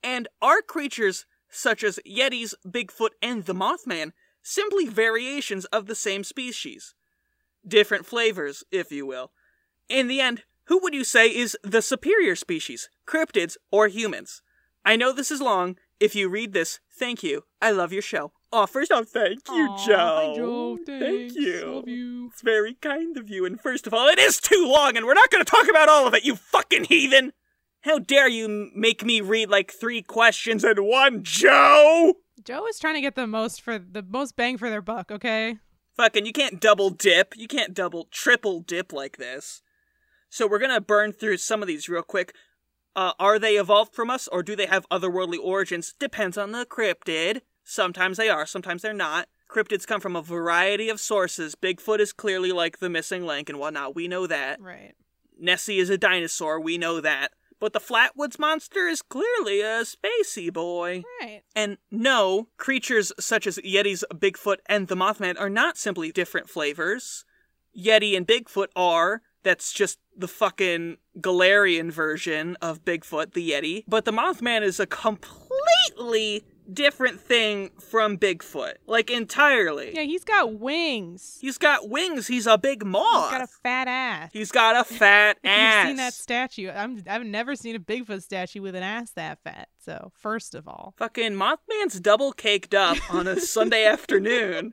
And 0.02 0.28
are 0.40 0.62
creatures 0.62 1.26
such 1.50 1.82
as 1.82 1.98
Yetis, 2.06 2.54
Bigfoot, 2.66 3.10
and 3.22 3.44
the 3.44 3.54
Mothman 3.54 4.12
simply 4.42 4.86
variations 4.86 5.64
of 5.66 5.86
the 5.86 5.94
same 5.94 6.24
species? 6.24 6.94
Different 7.66 8.06
flavors, 8.06 8.64
if 8.70 8.92
you 8.92 9.06
will. 9.06 9.32
In 9.88 10.06
the 10.06 10.20
end, 10.20 10.42
who 10.64 10.78
would 10.82 10.94
you 10.94 11.04
say 11.04 11.28
is 11.34 11.56
the 11.62 11.82
superior 11.82 12.36
species, 12.36 12.90
cryptids 13.06 13.56
or 13.70 13.88
humans? 13.88 14.42
I 14.84 14.96
know 14.96 15.12
this 15.12 15.30
is 15.30 15.40
long. 15.40 15.76
If 15.98 16.14
you 16.14 16.28
read 16.28 16.52
this, 16.52 16.78
thank 16.90 17.22
you. 17.22 17.44
I 17.60 17.72
love 17.72 17.92
your 17.92 18.02
show. 18.02 18.32
Oh, 18.52 18.66
first 18.66 18.92
off, 18.92 19.08
thank 19.08 19.46
you, 19.48 19.68
Aw, 19.68 19.86
Joe. 19.86 20.34
Joe. 20.36 20.78
Thank 20.86 21.34
you. 21.34 21.66
Love 21.66 21.88
you. 21.88 22.30
It's 22.32 22.40
very 22.40 22.74
kind 22.74 23.16
of 23.16 23.28
you. 23.28 23.44
And 23.44 23.60
first 23.60 23.86
of 23.86 23.92
all, 23.92 24.06
it 24.08 24.18
is 24.18 24.40
too 24.40 24.66
long, 24.66 24.96
and 24.96 25.04
we're 25.04 25.14
not 25.14 25.30
going 25.30 25.44
to 25.44 25.50
talk 25.50 25.68
about 25.68 25.88
all 25.88 26.06
of 26.06 26.14
it, 26.14 26.24
you 26.24 26.36
fucking 26.36 26.84
heathen! 26.84 27.32
How 27.82 27.99
dare 27.99 28.28
you 28.28 28.70
make 28.75 29.04
me 29.04 29.20
read 29.20 29.50
like 29.50 29.73
three 29.73 30.02
questions 30.02 30.64
in 30.64 30.85
one, 30.85 31.23
Joe? 31.23 32.14
Joe 32.44 32.66
is 32.66 32.78
trying 32.78 32.94
to 32.94 33.00
get 33.00 33.14
the 33.14 33.26
most 33.26 33.61
for 33.61 33.78
the 33.78 34.02
most 34.02 34.37
bang 34.37 34.58
for 34.58 34.68
their 34.68 34.82
buck, 34.82 35.11
okay? 35.11 35.58
Fucking, 35.97 36.26
you 36.26 36.32
can't 36.32 36.61
double 36.61 36.90
dip. 36.90 37.35
You 37.37 37.49
can't 37.49 37.75
double, 37.75 38.08
triple 38.11 38.61
dip 38.61 38.92
like 38.92 39.16
this. 39.16 39.62
So 40.28 40.47
we're 40.47 40.58
gonna 40.58 40.80
burn 40.80 41.12
through 41.12 41.38
some 41.38 41.62
of 41.62 41.68
these 41.68 41.88
real 41.88 42.02
quick. 42.02 42.35
Uh, 42.94 43.12
are 43.18 43.38
they 43.38 43.54
evolved 43.54 43.94
from 43.94 44.11
us, 44.11 44.28
or 44.28 44.42
do 44.42 44.56
they 44.56 44.66
have 44.66 44.88
otherworldly 44.90 45.38
origins? 45.42 45.94
Depends 45.99 46.37
on 46.37 46.52
the 46.52 46.66
cryptid. 46.66 47.42
Sometimes 47.64 48.16
they 48.16 48.28
are, 48.28 48.47
sometimes 48.47 48.82
they're 48.82 48.92
not. 48.92 49.28
Cryptids 49.49 49.87
come 49.87 50.00
from 50.00 50.16
a 50.16 50.23
variety 50.23 50.88
of 50.88 51.00
sources. 51.00 51.54
Bigfoot 51.54 52.00
is 52.00 52.12
clearly 52.12 52.52
like 52.52 52.78
the 52.78 52.90
missing 52.90 53.25
link 53.25 53.49
and 53.49 53.58
whatnot. 53.58 53.94
We 53.94 54.08
know 54.08 54.26
that. 54.26 54.61
Right. 54.61 54.94
Nessie 55.38 55.78
is 55.78 55.90
a 55.90 55.97
dinosaur. 55.97 56.61
We 56.61 56.76
know 56.76 57.00
that. 57.00 57.32
But 57.60 57.72
the 57.72 57.80
Flatwoods 57.80 58.38
monster 58.38 58.86
is 58.86 59.02
clearly 59.02 59.60
a 59.60 59.82
spacey 59.82 60.52
boy. 60.52 61.02
Right. 61.20 61.42
And 61.56 61.78
no, 61.90 62.48
creatures 62.56 63.12
such 63.18 63.46
as 63.46 63.58
Yetis, 63.58 64.04
Bigfoot, 64.14 64.58
and 64.66 64.88
the 64.88 64.96
Mothman 64.96 65.38
are 65.40 65.50
not 65.50 65.76
simply 65.76 66.12
different 66.12 66.48
flavors. 66.48 67.24
Yeti 67.76 68.16
and 68.16 68.26
Bigfoot 68.26 68.68
are. 68.76 69.22
That's 69.42 69.72
just 69.72 69.98
the 70.16 70.28
fucking 70.28 70.98
Galarian 71.20 71.90
version 71.90 72.56
of 72.60 72.84
Bigfoot, 72.84 73.32
the 73.32 73.50
Yeti. 73.50 73.84
But 73.86 74.04
the 74.04 74.12
Mothman 74.12 74.62
is 74.62 74.80
a 74.80 74.86
completely 74.86 76.44
different 76.72 77.20
thing 77.20 77.70
from 77.78 78.18
Bigfoot. 78.18 78.75
Like, 78.87 79.10
entirely. 79.10 79.92
Yeah, 79.94 80.02
he's 80.02 80.25
got 80.25 80.58
wings. 80.58 81.38
He's 81.40 81.58
got 81.58 81.88
wings. 81.88 82.26
He's 82.26 82.46
a 82.46 82.58
big 82.58 82.84
moth. 82.84 83.30
He's 83.30 83.38
got 83.38 83.42
a 83.42 83.52
fat 83.62 83.88
ass. 83.88 84.30
He's 84.32 84.52
got 84.52 84.76
a 84.76 84.84
fat 84.84 85.38
ass. 85.44 85.84
You've 85.84 85.90
seen 85.90 85.96
that 85.96 86.14
statue. 86.14 86.70
I'm, 86.70 87.02
I've 87.08 87.25
never 87.25 87.56
seen 87.56 87.76
a 87.76 87.80
Bigfoot 87.80 88.22
statue 88.22 88.62
with 88.62 88.75
an 88.75 88.82
ass 88.82 89.10
that 89.12 89.38
fat. 89.42 89.68
So, 89.78 90.12
first 90.14 90.54
of 90.54 90.68
all, 90.68 90.94
Fucking 90.98 91.32
Mothman's 91.32 92.00
double 92.00 92.32
caked 92.32 92.75
up 92.75 92.98
on 93.12 93.26
a 93.26 93.40
Sunday 93.40 93.84
afternoon. 93.87 94.72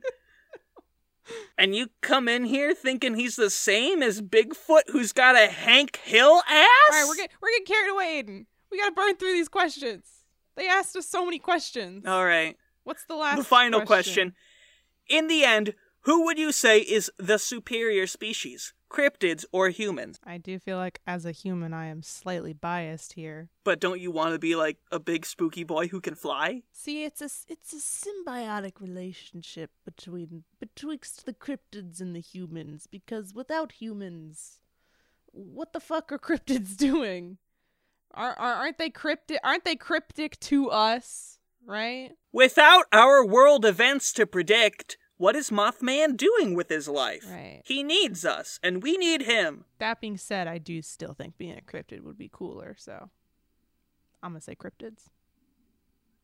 And 1.58 1.74
you 1.74 1.88
come 2.02 2.28
in 2.28 2.44
here 2.44 2.72
thinking 2.72 3.14
he's 3.16 3.34
the 3.34 3.50
same 3.50 4.00
as 4.02 4.22
Bigfoot 4.22 4.82
who's 4.92 5.12
got 5.12 5.34
a 5.34 5.48
Hank 5.48 5.96
Hill 6.04 6.40
ass? 6.48 6.68
all 6.90 6.96
right, 7.00 7.04
we're 7.08 7.16
getting 7.16 7.36
we're 7.42 7.48
getting 7.50 7.66
carried 7.66 7.90
away, 7.90 8.22
Aiden. 8.22 8.46
We 8.70 8.78
gotta 8.78 8.92
burn 8.94 9.16
through 9.16 9.32
these 9.32 9.48
questions. 9.48 10.04
They 10.56 10.68
asked 10.68 10.96
us 10.96 11.06
so 11.06 11.24
many 11.24 11.38
questions. 11.38 12.06
All 12.06 12.24
right. 12.24 12.56
What's 12.84 13.04
the 13.04 13.16
last? 13.16 13.36
the 13.36 13.44
final 13.44 13.82
question. 13.82 14.34
In 15.08 15.28
the 15.28 15.44
end, 15.44 15.74
who 16.02 16.24
would 16.24 16.38
you 16.38 16.52
say 16.52 16.78
is 16.78 17.10
the 17.18 17.38
superior 17.38 18.06
species? 18.06 18.72
Cryptids 18.88 19.44
or 19.50 19.70
humans? 19.70 20.20
I 20.24 20.38
do 20.38 20.60
feel 20.60 20.76
like 20.76 21.00
as 21.04 21.26
a 21.26 21.32
human, 21.32 21.74
I 21.74 21.86
am 21.86 22.02
slightly 22.02 22.52
biased 22.52 23.14
here. 23.14 23.48
But 23.64 23.80
don't 23.80 24.00
you 24.00 24.12
want 24.12 24.32
to 24.32 24.38
be 24.38 24.54
like 24.54 24.78
a 24.92 25.00
big 25.00 25.26
spooky 25.26 25.64
boy 25.64 25.88
who 25.88 26.00
can 26.00 26.14
fly? 26.14 26.62
See, 26.70 27.04
it's 27.04 27.20
a 27.20 27.28
it's 27.48 27.72
a 27.72 27.76
symbiotic 28.28 28.80
relationship 28.80 29.72
between 29.84 30.44
betwixt 30.60 31.26
the 31.26 31.32
cryptids 31.34 32.00
and 32.00 32.14
the 32.14 32.20
humans 32.20 32.86
because 32.88 33.34
without 33.34 33.72
humans, 33.72 34.60
what 35.32 35.72
the 35.72 35.80
fuck 35.80 36.12
are 36.12 36.18
cryptids 36.18 36.76
doing? 36.88 37.38
Are, 38.14 38.32
are 38.38 38.54
aren't 38.54 38.78
they 38.78 38.90
cryptic? 38.90 39.40
Aren't 39.44 39.64
they 39.64 39.76
cryptic 39.76 40.38
to 40.40 40.70
us? 40.70 41.38
Right? 41.66 42.10
Without 42.32 42.84
our 42.92 43.24
world 43.26 43.64
events 43.64 44.12
to 44.14 44.26
predict, 44.26 44.96
what 45.16 45.34
is 45.34 45.50
Mothman 45.50 46.16
doing 46.16 46.54
with 46.54 46.68
his 46.68 46.86
life? 46.88 47.24
Right. 47.28 47.62
He 47.64 47.82
needs 47.82 48.24
us, 48.24 48.60
and 48.62 48.82
we 48.82 48.96
need 48.96 49.22
him. 49.22 49.64
That 49.78 50.00
being 50.00 50.16
said, 50.16 50.46
I 50.46 50.58
do 50.58 50.80
still 50.82 51.12
think 51.14 51.36
being 51.38 51.58
a 51.58 51.62
cryptid 51.62 52.02
would 52.02 52.16
be 52.18 52.30
cooler. 52.32 52.76
So 52.78 53.10
I'm 54.22 54.30
gonna 54.32 54.40
say 54.40 54.54
cryptids. 54.54 55.08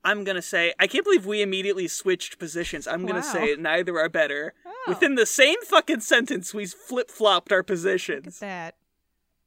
I'm 0.05 0.25
gonna 0.25 0.43
say 0.43 0.75
I 0.79 0.87
can't 0.87 1.05
believe 1.05 1.27
we 1.27 1.43
immediately 1.43 1.89
switched 1.89 2.39
positions. 2.39 2.87
I'm 2.87 3.07
gonna 3.07 3.21
Wow. 3.21 3.33
say 3.33 3.57
neither 3.59 3.99
are 3.99 4.09
better. 4.09 4.55
Oh, 4.67 4.73
Within 4.89 5.15
the 5.15 5.27
same 5.27 5.61
fucking 5.63 6.01
sentence, 6.01 6.53
we 6.53 6.67
flip 6.67 7.11
flopped 7.11 7.53
our 7.53 7.63
positions. 7.63 8.39
that. 8.41 8.77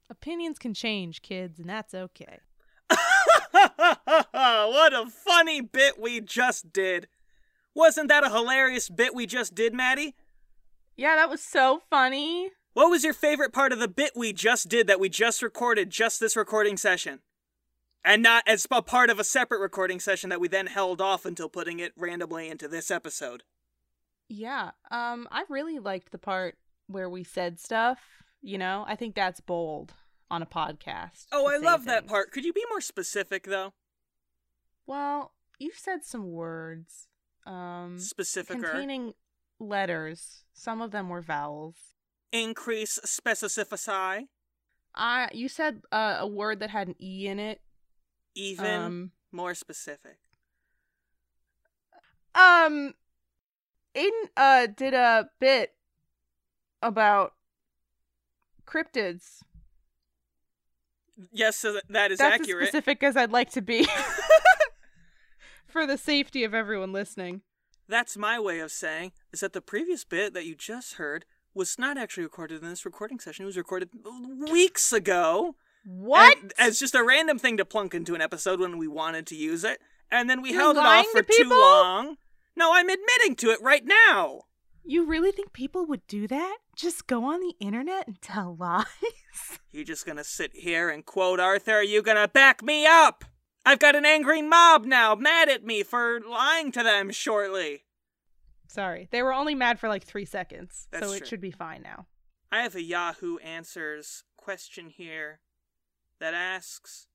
Opinions 0.10 0.60
can 0.60 0.74
change, 0.74 1.22
kids, 1.22 1.60
and 1.60 1.70
that's 1.70 1.94
okay. 1.94 2.40
what 3.52 4.94
a 4.94 5.06
funny 5.10 5.62
bit 5.62 6.00
we 6.00 6.22
just 6.22 6.72
did. 6.72 7.08
Wasn't 7.74 8.08
that 8.10 8.26
a 8.26 8.30
hilarious 8.30 8.90
bit 8.90 9.16
we 9.16 9.26
just 9.26 9.56
did, 9.56 9.74
Maddie? 9.74 10.16
Yeah, 10.96 11.16
that 11.16 11.30
was 11.30 11.42
so 11.42 11.82
funny. 11.90 12.52
What 12.74 12.90
was 12.90 13.04
your 13.04 13.14
favorite 13.14 13.54
part 13.54 13.72
of 13.72 13.80
the 13.80 13.88
bit 13.88 14.12
we 14.16 14.34
just 14.34 14.70
did 14.70 14.88
that 14.88 15.00
we 15.00 15.10
just 15.10 15.42
recorded 15.42 15.90
just 15.90 16.20
this 16.20 16.36
recording 16.36 16.78
session? 16.78 17.20
And 18.04 18.22
not 18.22 18.44
as 18.46 18.68
a 18.70 18.82
part 18.82 19.10
of 19.10 19.20
a 19.20 19.24
separate 19.24 19.60
recording 19.60 20.00
session 20.00 20.30
that 20.30 20.40
we 20.40 20.48
then 20.48 20.68
held 20.68 21.02
off 21.02 21.26
until 21.26 21.50
putting 21.50 21.80
it 21.80 21.94
randomly 21.98 22.50
into 22.50 22.68
this 22.68 22.92
episode. 22.92 23.44
Yeah. 24.30 24.72
Um, 24.92 25.28
I 25.32 25.44
really 25.50 25.80
liked 25.80 26.12
the 26.12 26.18
part 26.18 26.58
where 26.88 27.10
we 27.10 27.24
said 27.24 27.60
stuff. 27.60 28.00
You 28.48 28.60
know, 28.60 28.86
I 28.88 28.96
think 28.96 29.16
that's 29.16 29.40
bold 29.40 29.94
on 30.30 30.44
a 30.44 30.46
podcast. 30.46 31.26
Oh, 31.32 31.48
I 31.48 31.58
love 31.58 31.86
that 31.86 32.06
part. 32.06 32.32
Could 32.32 32.46
you 32.46 32.54
be 32.54 32.64
more 32.70 32.80
specific, 32.80 33.46
though? 33.46 33.74
Well, 34.86 35.32
you've 35.58 35.80
said 35.80 36.04
some 36.04 36.32
words. 36.32 37.08
Um, 37.48 37.98
Specificer. 37.98 38.48
containing 38.50 39.14
letters. 39.60 40.44
Some 40.54 40.80
of 40.84 40.92
them 40.92 41.10
were 41.10 41.22
vowels. 41.24 41.76
Increase 42.32 43.00
specificity. 43.04 44.28
I 44.94 45.30
you 45.34 45.48
said 45.50 45.82
uh, 45.92 46.18
a 46.20 46.28
word 46.28 46.60
that 46.60 46.70
had 46.70 46.88
an 46.90 46.96
e 47.02 47.26
in 47.28 47.40
it. 47.40 47.62
Even 48.36 48.66
Um, 48.82 49.12
more 49.32 49.56
specific. 49.56 50.20
um, 52.36 52.94
Aiden 53.96 54.30
uh 54.38 54.68
did 54.68 54.94
a 54.94 55.30
bit 55.40 55.74
about 56.82 57.34
cryptids. 58.66 59.42
Yes, 61.32 61.56
so 61.56 61.80
that- 61.90 62.12
is 62.12 62.18
That's 62.20 62.42
accurate. 62.42 62.64
as 62.64 62.70
specific 62.70 63.04
as 63.04 63.16
I'd 63.16 63.32
like 63.32 63.52
to 63.52 63.62
be. 63.62 63.88
For 65.68 65.86
the 65.86 65.98
safety 65.98 66.44
of 66.44 66.54
everyone 66.54 66.92
listening. 66.92 67.42
That's 67.88 68.18
my 68.18 68.40
way 68.40 68.60
of 68.60 68.72
saying 68.72 69.12
is 69.32 69.42
that 69.42 69.54
the 69.54 69.62
previous 69.62 70.04
bit 70.04 70.34
that 70.34 70.46
you 70.46 70.56
just 70.56 70.96
heard 70.96 71.26
was 71.54 71.78
not 71.78 71.98
actually 71.98 72.24
recorded 72.24 72.64
in 72.64 72.70
this 72.70 72.86
recording 72.86 73.20
session. 73.20 73.44
It 73.44 73.48
was 73.48 73.58
recorded 73.58 73.90
weeks 74.50 74.92
ago. 74.92 75.56
What? 75.86 76.38
As 76.58 76.80
just 76.80 76.96
a 76.96 77.04
random 77.04 77.38
thing 77.38 77.58
to 77.58 77.66
plunk 77.66 77.94
into 77.94 78.16
an 78.16 78.22
episode 78.22 78.60
when 78.60 78.78
we 78.78 78.88
wanted 78.88 79.28
to 79.28 79.36
use 79.36 79.64
it. 79.64 79.80
And 80.12 80.30
then 80.30 80.42
we 80.42 80.52
You're 80.52 80.62
held 80.62 80.78
it 80.78 80.86
off 80.86 81.06
for 81.08 81.22
too 81.22 81.50
long. 81.50 82.18
No, 82.56 82.74
I'm 82.74 82.90
admitting 82.90 83.36
to 83.38 83.52
it 83.52 83.62
right 83.62 83.84
now. 83.86 84.44
You 84.88 85.06
really 85.06 85.32
think 85.32 85.52
people 85.52 85.86
would 85.88 86.06
do 86.08 86.28
that? 86.28 86.58
Just 86.76 87.08
go 87.08 87.24
on 87.26 87.40
the 87.40 87.56
internet 87.60 88.08
and 88.08 88.22
tell 88.22 88.56
lies? 88.60 88.86
You 89.72 89.84
just 89.84 90.06
gonna 90.06 90.24
sit 90.24 90.52
here 90.54 90.90
and 90.90 91.04
quote 91.06 91.40
Arthur? 91.40 91.78
Are 91.78 91.84
you 91.84 92.02
gonna 92.02 92.28
back 92.28 92.62
me 92.64 92.86
up? 92.86 93.26
I've 93.66 93.80
got 93.80 93.96
an 93.96 94.06
angry 94.06 94.44
mob 94.44 94.86
now 94.86 95.16
mad 95.16 95.50
at 95.50 95.64
me 95.66 95.82
for 95.82 96.20
lying 96.22 96.72
to 96.74 96.84
them 96.84 97.10
shortly. 97.10 97.86
Sorry, 98.68 99.08
they 99.12 99.24
were 99.24 99.34
only 99.34 99.56
mad 99.56 99.80
for 99.80 99.90
like 99.90 100.04
three 100.04 100.26
seconds, 100.26 100.88
That's 100.92 101.08
so 101.08 101.14
it 101.14 101.20
true. 101.20 101.28
should 101.28 101.42
be 101.42 101.52
fine 101.52 101.82
now. 101.82 102.06
I 102.52 102.62
have 102.62 102.76
a 102.76 102.82
Yahoo 102.84 103.38
Answers 103.40 104.24
question 104.38 104.90
here 104.90 105.40
that 106.20 106.34
asks 106.36 107.08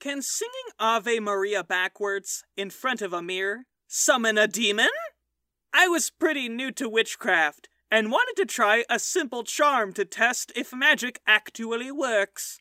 Can 0.00 0.22
singing 0.22 0.52
Ave 0.78 1.20
Maria 1.20 1.62
backwards 1.62 2.44
in 2.56 2.70
front 2.70 3.02
of 3.02 3.12
a 3.12 3.20
mirror 3.22 3.64
summon 3.86 4.38
a 4.38 4.48
demon? 4.48 4.88
I 5.76 5.88
was 5.88 6.08
pretty 6.08 6.48
new 6.48 6.70
to 6.70 6.88
witchcraft 6.88 7.68
and 7.90 8.12
wanted 8.12 8.36
to 8.36 8.46
try 8.46 8.84
a 8.88 9.00
simple 9.00 9.42
charm 9.42 9.92
to 9.94 10.04
test 10.04 10.52
if 10.54 10.72
magic 10.72 11.20
actually 11.26 11.90
works. 11.90 12.60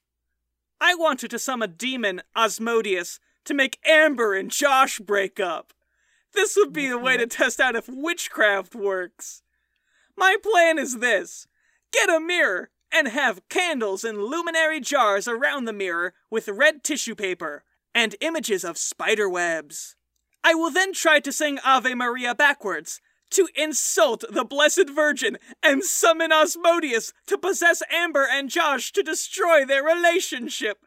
I 0.82 0.96
wanted 0.96 1.30
to 1.30 1.38
summon 1.38 1.76
demon 1.78 2.24
Asmodeus 2.36 3.20
to 3.46 3.54
make 3.54 3.78
Amber 3.86 4.34
and 4.34 4.50
Josh 4.50 4.98
break 4.98 5.40
up. 5.40 5.74
This 6.34 6.56
would 6.58 6.74
be 6.74 6.88
a 6.88 6.98
way 6.98 7.16
to 7.18 7.28
test 7.28 7.60
out 7.60 7.76
if 7.76 7.88
witchcraft 7.88 8.74
works. 8.74 9.44
My 10.18 10.36
plan 10.42 10.80
is 10.80 10.98
this 10.98 11.46
get 11.92 12.10
a 12.10 12.20
mirror 12.20 12.72
and 12.92 13.10
have 13.10 13.48
candles 13.48 14.04
in 14.04 14.26
luminary 14.26 14.80
jars 14.80 15.28
around 15.28 15.66
the 15.66 15.74
mirror 15.74 16.16
with 16.32 16.48
red 16.48 16.84
tissue 16.84 17.14
paper 17.14 17.64
and 17.94 18.16
images 18.22 18.64
of 18.64 18.76
spider 18.76 19.30
webs. 19.30 19.96
I 20.44 20.54
will 20.54 20.72
then 20.72 20.94
try 20.94 21.20
to 21.22 21.32
sing 21.32 21.60
Ave 21.64 21.94
Maria 21.96 22.36
backwards 22.36 23.00
to 23.32 23.48
insult 23.56 24.24
the 24.30 24.44
Blessed 24.44 24.90
Virgin 24.90 25.38
and 25.64 25.84
summon 25.84 26.32
Asmodeus 26.32 27.14
to 27.28 27.38
possess 27.38 27.82
Amber 27.92 28.28
and 28.30 28.50
Josh 28.50 28.92
to 28.92 29.02
destroy 29.02 29.66
their 29.66 29.84
relationship. 29.84 30.86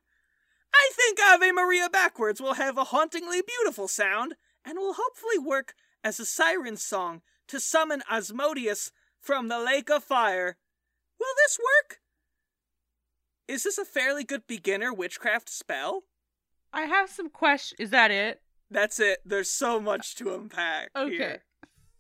I 0.75 0.91
think 0.93 1.19
Ave 1.21 1.53
Maria 1.53 1.89
backwards 1.89 2.41
will 2.41 2.55
have 2.55 2.77
a 2.77 2.85
hauntingly 2.85 3.43
beautiful 3.43 3.89
sound 3.89 4.35
and 4.65 4.79
will 4.79 4.95
hopefully 4.95 5.39
work 5.39 5.75
as 6.05 6.21
a 6.21 6.27
siren 6.27 6.77
song 6.77 7.23
to 7.49 7.59
summon 7.59 8.03
Asmodeus 8.11 8.93
from 9.19 9.49
the 9.49 9.59
lake 9.59 9.91
of 9.91 10.05
fire. 10.05 10.57
Will 11.19 11.35
this 11.37 11.59
work? 11.59 12.01
Is 13.49 13.63
this 13.63 13.79
a 13.79 13.85
fairly 13.85 14.23
good 14.23 14.47
beginner 14.47 14.93
witchcraft 14.93 15.49
spell? 15.49 16.03
I 16.73 16.83
have 16.83 17.09
some 17.09 17.31
questions. 17.31 17.81
Is 17.81 17.91
that 17.91 18.11
it? 18.11 18.43
That's 18.71 19.01
it. 19.01 19.21
There's 19.25 19.51
so 19.51 19.81
much 19.81 20.15
to 20.17 20.35
unpack. 20.35 20.91
Okay. 20.97 21.17
here. 21.17 21.43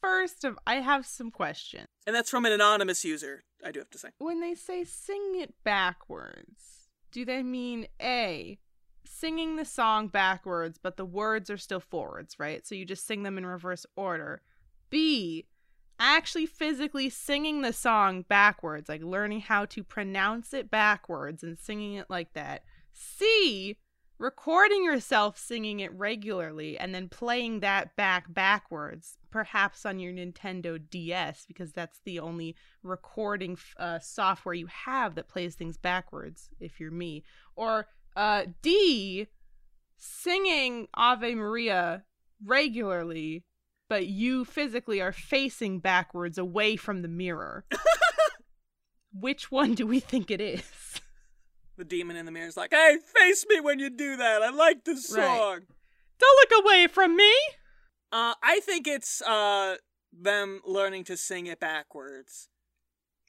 First 0.00 0.44
of, 0.44 0.58
I 0.66 0.76
have 0.76 1.06
some 1.06 1.30
questions. 1.30 1.86
And 2.06 2.14
that's 2.14 2.30
from 2.30 2.44
an 2.46 2.52
anonymous 2.52 3.04
user, 3.04 3.44
I 3.64 3.72
do 3.72 3.80
have 3.80 3.90
to 3.90 3.98
say. 3.98 4.10
When 4.18 4.40
they 4.40 4.54
say 4.54 4.84
sing 4.84 5.34
it 5.36 5.54
backwards, 5.64 6.88
do 7.10 7.24
they 7.24 7.42
mean 7.42 7.86
A, 8.00 8.58
singing 9.04 9.56
the 9.56 9.64
song 9.64 10.08
backwards, 10.08 10.78
but 10.80 10.96
the 10.96 11.04
words 11.04 11.50
are 11.50 11.56
still 11.56 11.80
forwards, 11.80 12.38
right? 12.38 12.66
So 12.66 12.74
you 12.74 12.84
just 12.84 13.06
sing 13.06 13.22
them 13.22 13.38
in 13.38 13.46
reverse 13.46 13.86
order. 13.96 14.42
B, 14.90 15.46
actually 15.98 16.46
physically 16.46 17.08
singing 17.08 17.62
the 17.62 17.72
song 17.72 18.22
backwards, 18.28 18.88
like 18.88 19.02
learning 19.02 19.40
how 19.40 19.64
to 19.66 19.82
pronounce 19.82 20.52
it 20.52 20.70
backwards 20.70 21.42
and 21.42 21.58
singing 21.58 21.94
it 21.94 22.06
like 22.08 22.32
that. 22.34 22.62
C, 22.92 23.76
recording 24.18 24.82
yourself 24.84 25.38
singing 25.38 25.80
it 25.80 25.92
regularly 25.92 26.78
and 26.78 26.94
then 26.94 27.08
playing 27.08 27.60
that 27.60 27.94
back 27.96 28.32
backwards, 28.32 29.18
perhaps 29.30 29.84
on 29.84 29.98
your 29.98 30.12
Nintendo 30.12 30.80
DS, 30.90 31.44
because 31.46 31.72
that's 31.72 32.00
the 32.04 32.18
only 32.18 32.56
recording 32.82 33.58
uh, 33.78 33.98
software 33.98 34.54
you 34.54 34.66
have 34.66 35.14
that 35.14 35.28
plays 35.28 35.54
things 35.54 35.76
backwards, 35.76 36.48
if 36.60 36.80
you're 36.80 36.90
me. 36.90 37.24
Or 37.54 37.86
uh, 38.16 38.44
D, 38.62 39.26
singing 39.96 40.88
Ave 40.94 41.34
Maria 41.34 42.04
regularly, 42.44 43.44
but 43.88 44.06
you 44.06 44.44
physically 44.44 45.00
are 45.00 45.12
facing 45.12 45.78
backwards 45.78 46.38
away 46.38 46.76
from 46.76 47.02
the 47.02 47.08
mirror. 47.08 47.64
Which 49.12 49.50
one 49.50 49.74
do 49.74 49.86
we 49.86 50.00
think 50.00 50.30
it 50.30 50.40
is? 50.40 50.85
The 51.76 51.84
demon 51.84 52.16
in 52.16 52.24
the 52.26 52.32
mirror 52.32 52.46
is 52.48 52.56
like, 52.56 52.72
hey, 52.72 52.96
face 53.14 53.44
me 53.48 53.60
when 53.60 53.78
you 53.78 53.90
do 53.90 54.16
that. 54.16 54.42
I 54.42 54.50
like 54.50 54.84
this 54.84 55.08
song. 55.08 55.18
Right. 55.20 55.60
Don't 56.18 56.50
look 56.50 56.64
away 56.64 56.86
from 56.86 57.14
me! 57.16 57.32
Uh, 58.10 58.32
I 58.42 58.60
think 58.62 58.86
it's 58.88 59.20
uh 59.22 59.76
them 60.18 60.62
learning 60.64 61.04
to 61.04 61.16
sing 61.18 61.46
it 61.46 61.60
backwards, 61.60 62.48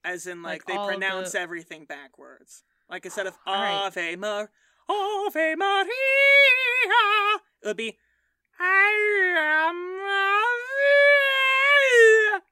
as 0.05 0.25
in 0.27 0.41
like, 0.41 0.67
Like 0.69 0.77
they 0.77 0.85
pronounce 0.87 1.33
the- 1.33 1.39
everything 1.41 1.83
backwards. 1.85 2.63
Like 2.89 3.03
instead 3.03 3.27
of 3.27 3.33
right. 3.47 3.85
Ave 3.87 4.15
Mar, 4.15 4.49
Ave 4.87 5.55
Maria, 5.55 5.89
it 7.61 7.67
would 7.67 7.75
be 7.75 7.97
I 8.59 9.33
am 9.37 9.75
Ave. 12.33 12.43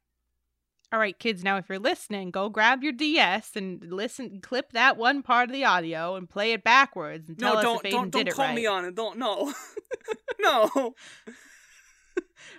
All 0.96 1.02
right, 1.02 1.20
kids, 1.20 1.44
now 1.44 1.58
if 1.58 1.68
you're 1.68 1.78
listening, 1.78 2.32
go 2.32 2.48
grab 2.48 2.82
your 2.82 2.94
DS 2.94 3.58
and 3.58 3.84
listen, 3.92 4.40
clip 4.40 4.72
that 4.72 4.96
one 4.96 5.24
part 5.24 5.50
of 5.50 5.54
the 5.54 5.66
audio 5.66 6.16
and 6.16 6.30
play 6.30 6.54
it 6.54 6.64
backwards 6.64 7.28
and 7.28 7.38
tell 7.38 7.56
no, 7.56 7.60
us 7.60 7.64
don't 7.66 7.86
if 7.86 7.92
Aiden 7.92 7.96
don't 7.96 8.12
did 8.12 8.18
don't 8.20 8.28
it 8.30 8.34
call 8.34 8.46
right. 8.46 8.56
me 8.56 8.66
on 8.66 8.86
it. 8.86 8.96
Don't 8.96 9.18
no, 9.18 9.54
no, 10.40 10.96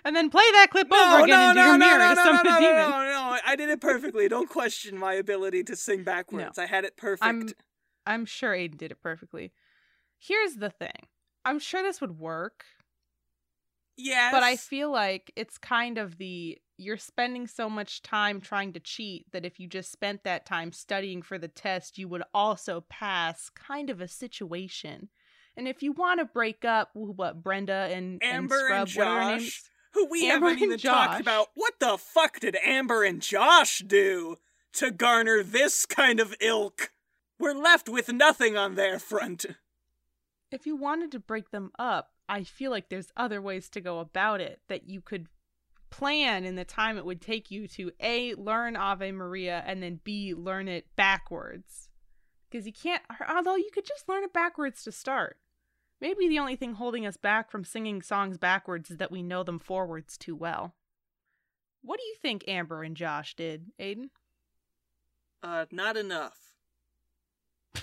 And 0.05 0.15
then 0.15 0.29
play 0.29 0.43
that 0.51 0.67
clip 0.69 0.87
no, 0.87 1.15
over 1.15 1.23
again 1.23 1.39
no, 1.39 1.49
into 1.49 1.61
no, 1.61 1.65
your 1.65 1.77
no, 1.79 1.85
mirror 1.87 1.97
no, 1.97 2.09
to 2.09 2.15
no, 2.15 2.23
summon 2.23 2.43
no, 2.43 2.51
no, 2.51 2.59
demon. 2.59 2.91
no, 2.91 3.03
no. 3.05 3.37
I 3.43 3.55
did 3.55 3.69
it 3.69 3.81
perfectly. 3.81 4.29
Don't 4.29 4.47
question 4.47 4.99
my 4.99 5.15
ability 5.15 5.63
to 5.63 5.75
sing 5.75 6.03
backwards. 6.03 6.59
I 6.59 6.67
had 6.67 6.85
it 6.85 6.95
perfect. 6.95 7.23
I'm 7.25 7.49
I'm 8.05 8.25
sure 8.27 8.53
Aiden 8.53 8.77
did 8.77 8.91
it 8.91 9.01
perfectly. 9.01 9.51
Here's 10.19 10.57
the 10.57 10.69
thing. 10.69 11.07
I'm 11.43 11.57
sure 11.57 11.81
this 11.81 12.01
would 12.01 12.19
work, 12.19 12.65
yes, 13.97 14.31
but 14.31 14.43
I 14.43 14.57
feel 14.57 14.91
like 14.91 15.33
it's 15.35 15.57
kind 15.57 15.97
of 15.97 16.19
the 16.19 16.59
you're 16.77 16.97
spending 16.97 17.47
so 17.47 17.69
much 17.69 18.01
time 18.01 18.39
trying 18.39 18.73
to 18.73 18.79
cheat 18.79 19.31
that 19.31 19.45
if 19.45 19.59
you 19.59 19.67
just 19.67 19.91
spent 19.91 20.23
that 20.23 20.45
time 20.45 20.71
studying 20.71 21.21
for 21.21 21.37
the 21.37 21.47
test, 21.47 21.97
you 21.97 22.07
would 22.07 22.23
also 22.33 22.85
pass 22.89 23.49
kind 23.49 23.89
of 23.89 23.99
a 23.99 24.07
situation. 24.07 25.09
And 25.55 25.67
if 25.67 25.81
you 25.81 25.91
want 25.91 26.19
to 26.19 26.25
break 26.25 26.63
up 26.63 26.91
what 26.93 27.41
Brenda 27.41 27.89
and 27.91 28.21
Amber 28.23 28.67
and 28.67 28.81
and 28.81 28.89
Scrub, 28.89 28.97
what 28.97 29.07
are 29.07 29.31
Josh, 29.31 29.41
names? 29.41 29.69
who 29.93 30.05
we 30.07 30.29
Amber 30.29 30.49
haven't 30.49 30.63
even 30.63 30.77
Josh. 30.77 31.07
talked 31.07 31.21
about. 31.21 31.47
What 31.55 31.73
the 31.79 31.97
fuck 31.97 32.39
did 32.39 32.55
Amber 32.63 33.03
and 33.03 33.21
Josh 33.21 33.79
do 33.79 34.37
to 34.73 34.91
garner 34.91 35.41
this 35.41 35.85
kind 35.87 36.19
of 36.19 36.35
ilk? 36.39 36.91
We're 37.39 37.53
left 37.53 37.89
with 37.89 38.11
nothing 38.13 38.55
on 38.55 38.75
their 38.75 38.99
front. 38.99 39.45
if 40.51 40.67
you 40.67 40.75
wanted 40.75 41.11
to 41.13 41.19
break 41.19 41.49
them 41.49 41.71
up, 41.79 42.11
I 42.29 42.43
feel 42.43 42.71
like 42.71 42.89
there's 42.89 43.11
other 43.17 43.41
ways 43.41 43.69
to 43.69 43.81
go 43.81 43.99
about 43.99 44.41
it 44.41 44.59
that 44.67 44.87
you 44.87 45.01
could 45.01 45.27
plan 45.89 46.43
in 46.45 46.55
the 46.55 46.65
time 46.65 46.97
it 46.97 47.05
would 47.05 47.21
take 47.21 47.51
you 47.51 47.67
to 47.69 47.91
A, 47.99 48.33
learn 48.35 48.75
Ave 48.75 49.11
Maria, 49.11 49.63
and 49.65 49.81
then 49.81 49.99
B, 50.03 50.33
learn 50.33 50.67
it 50.67 50.87
backwards. 50.95 51.89
Because 52.49 52.65
you 52.65 52.73
can't, 52.73 53.03
although 53.27 53.55
you 53.55 53.69
could 53.73 53.85
just 53.85 54.07
learn 54.07 54.23
it 54.23 54.33
backwards 54.33 54.83
to 54.83 54.91
start. 54.91 55.37
Maybe 55.99 56.27
the 56.27 56.39
only 56.39 56.55
thing 56.55 56.73
holding 56.73 57.05
us 57.05 57.17
back 57.17 57.49
from 57.49 57.63
singing 57.63 58.01
songs 58.01 58.37
backwards 58.37 58.91
is 58.91 58.97
that 58.97 59.11
we 59.11 59.23
know 59.23 59.43
them 59.43 59.59
forwards 59.59 60.17
too 60.17 60.35
well. 60.35 60.75
What 61.81 61.99
do 61.99 62.05
you 62.05 62.15
think 62.21 62.43
Amber 62.47 62.83
and 62.83 62.95
Josh 62.95 63.35
did, 63.35 63.71
Aiden? 63.79 64.09
Uh, 65.41 65.65
not 65.71 65.97
enough. 65.97 66.37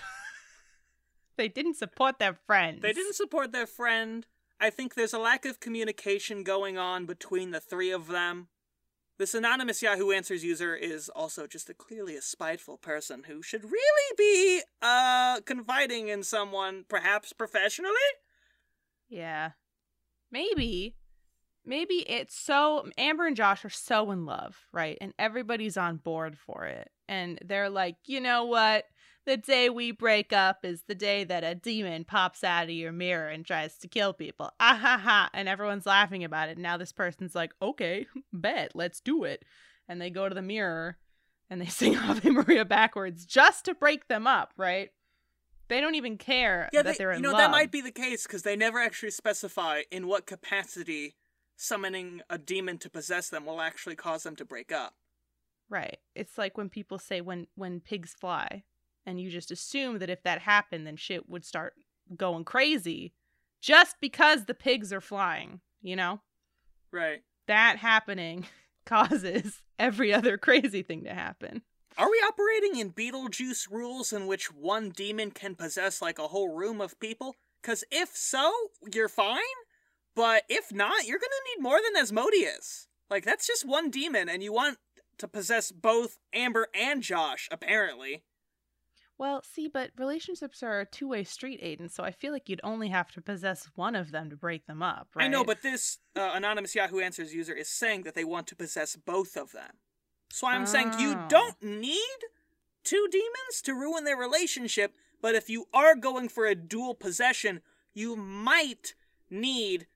They 1.37 1.49
didn't 1.49 1.75
support 1.75 2.21
their 2.21 2.35
friends. 2.35 2.81
They 2.81 2.93
didn't 2.93 3.17
support 3.17 3.51
their 3.51 3.67
friend. 3.67 4.25
I 4.65 4.71
think 4.71 4.95
there's 4.95 5.13
a 5.13 5.19
lack 5.19 5.45
of 5.45 5.61
communication 5.61 6.43
going 6.43 6.79
on 6.79 7.05
between 7.05 7.51
the 7.51 7.61
three 7.61 7.91
of 7.91 8.07
them. 8.07 8.49
This 9.19 9.35
anonymous 9.35 9.83
Yahoo 9.83 10.11
Answers 10.11 10.43
user 10.43 10.75
is 10.75 11.11
also 11.11 11.47
just 11.47 11.69
a 11.69 11.75
clearly 11.75 12.17
a 12.17 12.23
spiteful 12.23 12.79
person 12.79 13.25
who 13.27 13.43
should 13.43 13.65
really 13.65 14.15
be 14.17 14.63
uh 14.81 15.43
confiding 15.43 16.09
in 16.09 16.23
someone, 16.23 16.87
perhaps 16.89 17.35
professionally. 17.35 17.93
Yeah. 19.11 19.51
Maybe. 20.33 20.97
Maybe 21.67 21.97
it's 21.97 22.35
so 22.35 22.89
Amber 22.97 23.27
and 23.27 23.37
Josh 23.37 23.67
are 23.67 23.71
so 23.71 24.13
in 24.13 24.25
love, 24.25 24.57
right? 24.73 24.97
And 24.99 25.13
everybody's 25.19 25.77
on 25.77 25.99
board 25.99 26.39
for 26.39 26.65
it. 26.65 26.91
And 27.07 27.39
they're 27.45 27.69
like, 27.69 27.97
you 28.07 28.19
know 28.19 28.47
what? 28.47 28.87
The 29.27 29.37
day 29.39 29.71
we 29.71 29.91
break 29.91 30.33
up 30.35 30.65
is 30.65 30.83
the 30.87 30.95
day 30.95 31.25
that 31.25 31.45
a 31.45 31.55
demon 31.55 32.05
pops 32.05 32.45
out 32.45 32.65
of 32.65 32.71
your 32.71 32.93
mirror 32.93 33.29
and 33.29 33.45
tries 33.45 33.79
to 33.79 33.89
kill 33.89 34.13
people. 34.13 34.51
Ah 34.61 34.79
ha 34.81 35.01
ha. 35.03 35.31
And 35.33 35.49
everyone's 35.49 35.87
laughing 35.87 36.25
about 36.25 36.51
it. 36.51 36.59
Now 36.59 36.77
this 36.77 36.93
person's 36.93 37.35
like, 37.35 37.55
okay, 37.63 38.07
bet, 38.33 38.73
let's 38.75 39.01
do 39.01 39.25
it. 39.25 39.45
And 39.89 40.01
they 40.01 40.11
go 40.11 40.29
to 40.29 40.35
the 40.35 40.43
mirror 40.43 40.99
and 41.49 41.61
they 41.61 41.67
sing 41.69 41.97
Ave 41.97 42.29
Maria 42.29 42.65
backwards 42.65 43.25
just 43.25 43.65
to 43.65 43.75
break 43.75 44.09
them 44.09 44.27
up, 44.27 44.53
right? 44.59 44.91
They 45.69 45.81
don't 45.81 45.95
even 45.95 46.19
care 46.19 46.69
Yeah, 46.73 46.83
that 46.83 46.99
they, 46.99 47.05
are 47.05 47.13
in 47.13 47.19
you 47.19 47.23
know 47.23 47.31
love. 47.31 47.39
that 47.39 47.51
might 47.51 47.73
be 47.73 47.81
the 47.81 47.91
case 47.91 48.25
because 48.27 48.43
they 48.43 48.57
never 48.57 48.79
actually 48.79 49.11
specify 49.13 49.83
in 49.91 50.07
what 50.07 50.27
capacity 50.27 51.17
summoning 51.57 52.21
a 52.29 52.37
demon 52.37 52.77
to 52.79 52.91
possess 52.91 53.31
them 53.31 53.47
will 53.47 53.63
actually 53.63 53.97
cause 53.97 54.25
them 54.25 54.37
to 54.37 54.45
break 54.45 54.71
up. 54.71 54.95
Right. 55.71 55.99
It's 56.15 56.37
like 56.37 56.59
when 56.59 56.69
people 56.69 56.99
say 56.99 57.23
when 57.23 57.47
when 57.55 57.81
pigs 57.81 58.13
fly 58.13 58.65
and 59.07 59.21
you 59.21 59.31
just 59.31 59.51
assume 59.51 59.99
that 59.99 60.11
if 60.11 60.23
that 60.23 60.41
happened 60.41 60.87
then 60.87 60.97
shit 60.97 61.29
would 61.29 61.45
start 61.45 61.75
going 62.17 62.45
crazy 62.45 63.13
just 63.61 63.97
because 64.01 64.45
the 64.45 64.55
pigs 64.55 64.93
are 64.93 65.01
flying, 65.01 65.61
you 65.81 65.97
know? 65.97 66.21
Right. 66.93 67.23
That 67.47 67.79
happening 67.79 68.47
causes 68.87 69.63
every 69.79 70.13
other 70.13 70.37
crazy 70.37 70.83
thing 70.83 71.05
to 71.05 71.15
happen. 71.15 71.63
Are 71.97 72.11
we 72.11 72.17
operating 72.29 72.79
in 72.79 72.93
Beetlejuice 72.93 73.71
rules 73.71 74.13
in 74.13 74.27
which 74.27 74.53
one 74.53 74.91
demon 74.91 75.31
can 75.31 75.55
possess 75.55 76.03
like 76.03 76.19
a 76.19 76.29
whole 76.29 76.55
room 76.55 76.81
of 76.81 76.99
people? 77.01 77.37
Because 77.63 77.85
if 77.91 78.15
so, 78.15 78.53
you're 78.93 79.09
fine. 79.09 79.41
But 80.15 80.43
if 80.49 80.73
not, 80.73 81.07
you're 81.07 81.19
gonna 81.19 81.33
need 81.57 81.63
more 81.63 81.79
than 81.83 82.01
Asmodeus. 82.01 82.89
Like, 83.11 83.25
that's 83.25 83.47
just 83.47 83.67
one 83.67 83.91
demon, 83.91 84.29
and 84.29 84.43
you 84.43 84.53
want 84.53 84.79
to 85.19 85.29
possess 85.29 85.71
both 85.71 86.19
Amber 86.33 86.69
and 86.75 87.03
Josh, 87.03 87.49
apparently. 87.51 88.25
Well, 89.17 89.43
see, 89.45 89.69
but 89.69 89.91
relationships 89.97 90.63
are 90.63 90.81
a 90.81 90.87
two-way 90.87 91.23
street, 91.23 91.63
Aiden, 91.63 91.89
so 91.91 92.03
I 92.03 92.11
feel 92.11 92.33
like 92.33 92.49
you'd 92.49 92.61
only 92.65 92.89
have 92.89 93.13
to 93.13 93.23
possess 93.23 93.71
one 93.77 93.95
of 93.95 94.11
them 94.11 94.29
to 94.31 94.37
break 94.37 94.67
them 94.67 94.83
up, 94.83 95.09
right? 95.15 95.27
I 95.27 95.29
know, 95.29 95.45
but 95.45 95.63
this 95.63 95.99
uh, 96.17 96.33
anonymous 96.35 96.75
Yahoo 96.75 96.99
Answers 96.99 97.33
user 97.33 97.55
is 97.55 97.69
saying 97.69 98.03
that 98.03 98.15
they 98.17 98.25
want 98.25 98.49
to 98.49 98.57
possess 98.57 98.97
both 98.97 99.37
of 99.37 99.53
them. 99.53 99.71
So 100.31 100.49
I'm 100.49 100.67
saying 100.67 100.95
you 100.99 101.13
Oh. 101.17 101.27
don't 101.29 101.63
need 101.63 102.19
two 102.83 103.07
demons 103.11 103.63
to 103.63 103.73
ruin 103.75 104.03
their 104.03 104.17
relationship, 104.17 104.97
but 105.23 105.37
if 105.37 105.49
you 105.49 105.67
are 105.73 105.95
going 105.95 106.29
for 106.29 106.47
a 106.47 106.57
dual 106.57 106.95
possession, 106.95 107.61
you 107.93 108.17
might 108.17 108.95
need 109.31 109.87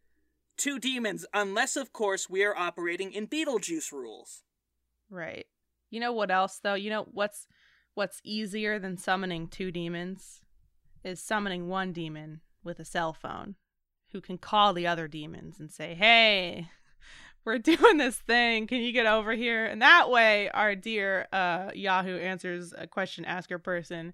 two 0.56 0.78
demons, 0.78 1.26
unless, 1.34 1.76
of 1.76 1.92
course, 1.92 2.30
we 2.30 2.44
are 2.44 2.56
operating 2.56 3.12
in 3.12 3.26
Beetlejuice 3.26 3.90
rules. 3.90 4.44
Right. 5.10 5.46
You 5.90 5.98
know 6.00 6.12
what 6.12 6.30
else 6.30 6.60
though? 6.62 6.74
You 6.74 6.90
know 6.90 7.08
what's 7.10 7.46
what's 7.98 8.20
easier 8.22 8.78
than 8.78 8.96
summoning 8.96 9.48
two 9.48 9.72
demons 9.72 10.40
is 11.02 11.20
summoning 11.20 11.66
one 11.66 11.92
demon 11.92 12.40
with 12.62 12.78
a 12.78 12.84
cell 12.84 13.12
phone 13.12 13.56
who 14.12 14.20
can 14.20 14.38
call 14.38 14.72
the 14.72 14.86
other 14.86 15.08
demons 15.08 15.58
and 15.58 15.68
say, 15.68 15.94
"Hey, 15.96 16.68
we're 17.44 17.58
doing 17.58 17.96
this 17.96 18.14
thing. 18.16 18.68
Can 18.68 18.82
you 18.82 18.92
get 18.92 19.06
over 19.06 19.32
here?" 19.32 19.66
And 19.66 19.82
that 19.82 20.10
way 20.10 20.48
our 20.50 20.76
dear 20.76 21.26
uh 21.32 21.70
Yahoo 21.74 22.16
answers 22.18 22.72
a 22.78 22.86
question 22.86 23.24
asker 23.24 23.58
person 23.58 24.12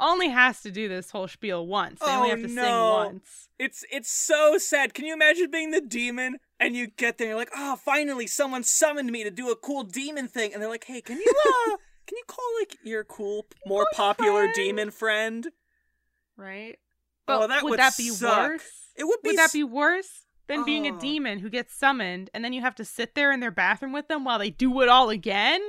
only 0.00 0.28
has 0.28 0.60
to 0.60 0.70
do 0.70 0.88
this 0.88 1.10
whole 1.10 1.26
spiel 1.26 1.66
once. 1.66 2.00
They 2.00 2.12
only 2.12 2.28
Oh, 2.28 2.36
have 2.36 2.42
to 2.42 2.48
sing 2.48 2.54
no. 2.56 2.88
once. 2.88 3.48
It's 3.58 3.84
it's 3.90 4.12
so 4.12 4.58
sad. 4.58 4.94
Can 4.94 5.06
you 5.06 5.12
imagine 5.12 5.50
being 5.50 5.72
the 5.72 5.80
demon 5.80 6.38
and 6.60 6.76
you 6.76 6.86
get 6.86 7.18
there 7.18 7.26
and 7.26 7.30
you're 7.30 7.38
like, 7.38 7.50
oh, 7.56 7.74
finally 7.74 8.28
someone 8.28 8.62
summoned 8.62 9.10
me 9.10 9.24
to 9.24 9.30
do 9.32 9.50
a 9.50 9.56
cool 9.56 9.82
demon 9.82 10.28
thing, 10.28 10.52
and 10.52 10.62
they're 10.62 10.70
like, 10.70 10.84
hey, 10.84 11.00
can 11.00 11.18
you 11.18 11.34
uh, 11.46 11.76
can 12.06 12.16
you 12.18 12.24
call 12.26 12.44
like 12.60 12.76
your 12.84 13.04
cool, 13.04 13.46
more 13.66 13.86
popular 13.94 14.42
friend? 14.42 14.54
demon 14.54 14.90
friend? 14.90 15.48
Right? 16.36 16.78
Oh, 17.28 17.46
that 17.46 17.62
would 17.62 17.70
would 17.70 17.78
that 17.78 17.96
be 17.96 18.08
suck. 18.10 18.48
worse? 18.50 18.70
It 18.96 19.04
would 19.04 19.22
be. 19.22 19.30
Would 19.30 19.38
that 19.38 19.52
be 19.52 19.64
worse 19.64 20.26
than 20.46 20.64
being 20.64 20.86
a 20.86 20.92
Oh. 20.94 20.98
demon 21.00 21.38
who 21.38 21.48
gets 21.48 21.74
summoned 21.74 22.28
and 22.34 22.44
then 22.44 22.52
you 22.52 22.60
have 22.60 22.74
to 22.76 22.84
sit 22.84 23.14
there 23.14 23.32
in 23.32 23.40
their 23.40 23.50
bathroom 23.50 23.92
with 23.92 24.08
them 24.08 24.24
while 24.24 24.38
they 24.38 24.50
do 24.50 24.80
it 24.82 24.88
all 24.88 25.10
again? 25.10 25.60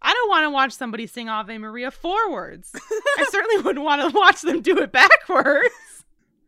I 0.00 0.12
don't 0.12 0.28
want 0.28 0.44
to 0.44 0.50
watch 0.50 0.72
somebody 0.72 1.06
sing 1.06 1.28
Ave 1.28 1.58
Maria 1.58 1.90
forwards. 1.90 2.72
I 3.18 3.24
certainly 3.30 3.62
wouldn't 3.62 3.84
want 3.84 4.02
to 4.02 4.18
watch 4.18 4.42
them 4.42 4.60
do 4.60 4.78
it 4.78 4.90
backwards. 4.92 5.68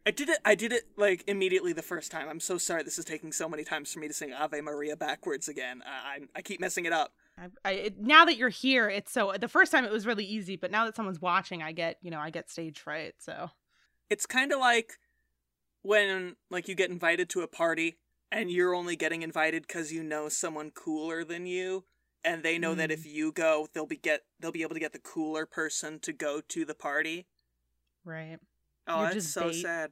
I 0.07 0.11
did 0.11 0.29
it. 0.29 0.39
I 0.45 0.55
did 0.55 0.73
it 0.73 0.83
like 0.97 1.25
immediately 1.27 1.73
the 1.73 1.81
first 1.83 2.11
time. 2.11 2.29
I'm 2.29 2.41
so 2.41 2.59
sorry. 2.59 2.83
This 2.83 2.99
is 2.99 3.05
taking 3.05 3.33
so 3.33 3.49
many 3.49 3.65
times 3.65 3.93
for 3.93 4.01
me 4.01 4.09
to 4.09 4.13
sing 4.15 4.33
Ave 4.35 4.61
Maria 4.61 4.97
backwards 4.97 5.49
again. 5.49 5.83
I 5.87 6.17
I, 6.17 6.19
I 6.37 6.43
keep 6.43 6.61
messing 6.61 6.85
it 6.85 6.93
up. 6.93 7.13
I, 7.39 7.49
I, 7.65 7.71
it, 7.73 8.01
now 8.01 8.25
that 8.27 8.37
you're 8.37 8.49
here, 8.49 8.89
it's 8.89 9.11
so. 9.13 9.33
The 9.39 9.49
first 9.49 9.73
time 9.73 9.85
it 9.85 9.91
was 9.93 10.07
really 10.07 10.25
easy, 10.25 10.57
but 10.57 10.71
now 10.71 10.85
that 10.85 10.95
someone's 10.97 11.21
watching, 11.21 11.63
I 11.63 11.73
get 11.73 11.99
you 12.03 12.11
know 12.11 12.19
I 12.21 12.31
get 12.31 12.49
stage 12.51 12.79
fright. 12.81 13.15
So 13.19 13.51
It's 14.09 14.27
kind 14.27 14.53
of 14.53 14.61
like 14.61 14.93
when 15.83 16.37
like 16.51 16.69
you 16.69 16.75
get 16.75 16.91
invited 16.91 17.29
to 17.31 17.41
a 17.43 17.49
party 17.49 17.97
and 18.33 18.51
you're 18.51 18.75
only 18.75 18.97
getting 18.97 19.23
invited 19.23 19.67
because 19.67 19.93
you 19.93 20.03
know 20.03 20.29
someone 20.29 20.71
cooler 20.71 21.25
than 21.25 21.47
you 21.47 21.85
and 22.25 22.43
they 22.43 22.59
know 22.59 22.75
that 22.75 22.89
Mm. 22.91 22.95
if 22.95 23.05
you 23.07 23.33
go 23.33 23.69
they'll 23.75 23.87
be 23.87 23.97
get 23.97 24.23
they'll 24.41 24.51
be 24.53 24.63
able 24.63 24.75
to 24.75 24.81
get 24.81 24.93
the 24.93 24.99
cooler 24.99 25.45
person 25.47 25.99
to 26.01 26.13
go 26.13 26.41
to 26.49 26.65
the 26.65 26.75
party 26.75 27.27
right, 28.05 28.39
oh 28.87 28.97
You're 29.01 29.05
that's 29.11 29.15
just 29.17 29.33
so 29.35 29.49
bait. 29.51 29.63
sad 29.63 29.91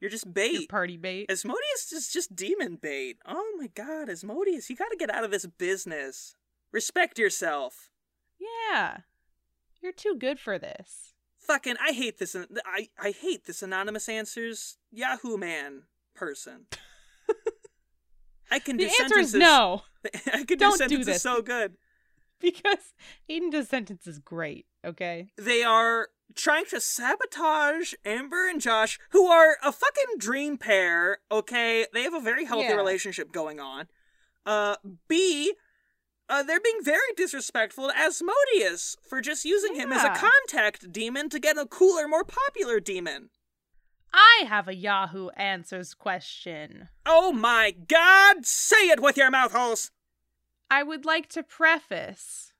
you're 0.00 0.10
just 0.10 0.32
bait 0.32 0.68
party 0.70 0.96
bait. 0.96 1.30
asmodeus 1.30 1.92
is 1.92 2.08
just 2.10 2.34
demon 2.34 2.76
bait 2.80 3.18
oh 3.26 3.52
my 3.58 3.66
god 3.74 4.08
asmodeus 4.08 4.70
you 4.70 4.76
gotta 4.76 4.96
get 4.98 5.14
out 5.14 5.24
of 5.24 5.30
this 5.30 5.44
business 5.46 6.36
respect 6.74 7.18
yourself 7.18 7.88
Yeah, 8.38 8.98
you're 9.80 9.92
too 9.92 10.16
good 10.18 10.38
for 10.38 10.58
this. 10.58 11.14
fucking 11.38 11.76
i 11.80 11.92
hate 11.92 12.18
this 12.18 12.34
i 12.66 12.88
i 12.98 13.10
hate 13.12 13.46
this 13.46 13.62
anonymous 13.62 14.08
answers 14.08 14.76
yahoo 14.90 15.36
man 15.38 15.82
person 16.14 16.66
i 18.50 18.58
can 18.58 18.76
The 18.78 18.86
do 18.86 18.92
answer 19.02 19.18
is 19.18 19.34
no. 19.34 19.82
I 20.32 20.42
do 20.42 20.56
Don't 20.56 20.72
do 20.72 20.76
sentences 20.78 21.06
this. 21.06 21.22
so 21.22 21.40
good. 21.42 21.76
because 22.40 22.92
Aiden 23.30 23.50
does 23.50 23.68
sentences 23.68 24.18
great, 24.18 24.66
okay? 24.84 25.28
They 25.38 25.62
are 25.62 26.08
trying 26.34 26.66
to 26.66 26.80
sabotage 26.80 27.94
Amber 28.04 28.46
and 28.48 28.60
Josh, 28.60 28.98
who 29.10 29.26
are 29.28 29.56
a 29.62 29.72
fucking 29.72 30.18
dream 30.18 30.58
pair, 30.58 31.18
okay? 31.30 31.86
They 31.94 32.02
have 32.02 32.12
a 32.12 32.20
very 32.20 32.44
healthy 32.44 32.66
Yeah. 32.68 32.74
relationship 32.74 33.32
going 33.32 33.60
on. 33.60 33.86
Uh, 34.44 34.76
B, 35.08 35.54
uh, 36.28 36.42
they're 36.42 36.60
being 36.60 36.82
very 36.82 37.00
disrespectful 37.16 37.88
to 37.88 37.98
Asmodeus 37.98 38.96
for 39.02 39.20
just 39.20 39.44
using 39.44 39.74
him 39.74 39.92
as 39.92 40.04
a 40.04 40.10
contact 40.10 40.90
demon 40.92 41.28
to 41.30 41.38
get 41.38 41.58
a 41.58 41.66
cooler, 41.66 42.08
more 42.08 42.24
popular 42.24 42.80
demon. 42.80 43.30
I 44.12 44.44
have 44.46 44.68
a 44.68 44.74
Yahoo 44.74 45.28
Answers 45.30 45.92
question. 45.92 46.88
Oh 47.04 47.32
my 47.32 47.72
god, 47.72 48.46
say 48.46 48.88
it 48.88 49.00
with 49.00 49.16
your 49.16 49.30
mouth 49.30 49.52
holes! 49.52 49.90
I 50.70 50.82
would 50.82 51.04
like 51.04 51.28
to 51.30 51.42
preface 51.42 52.52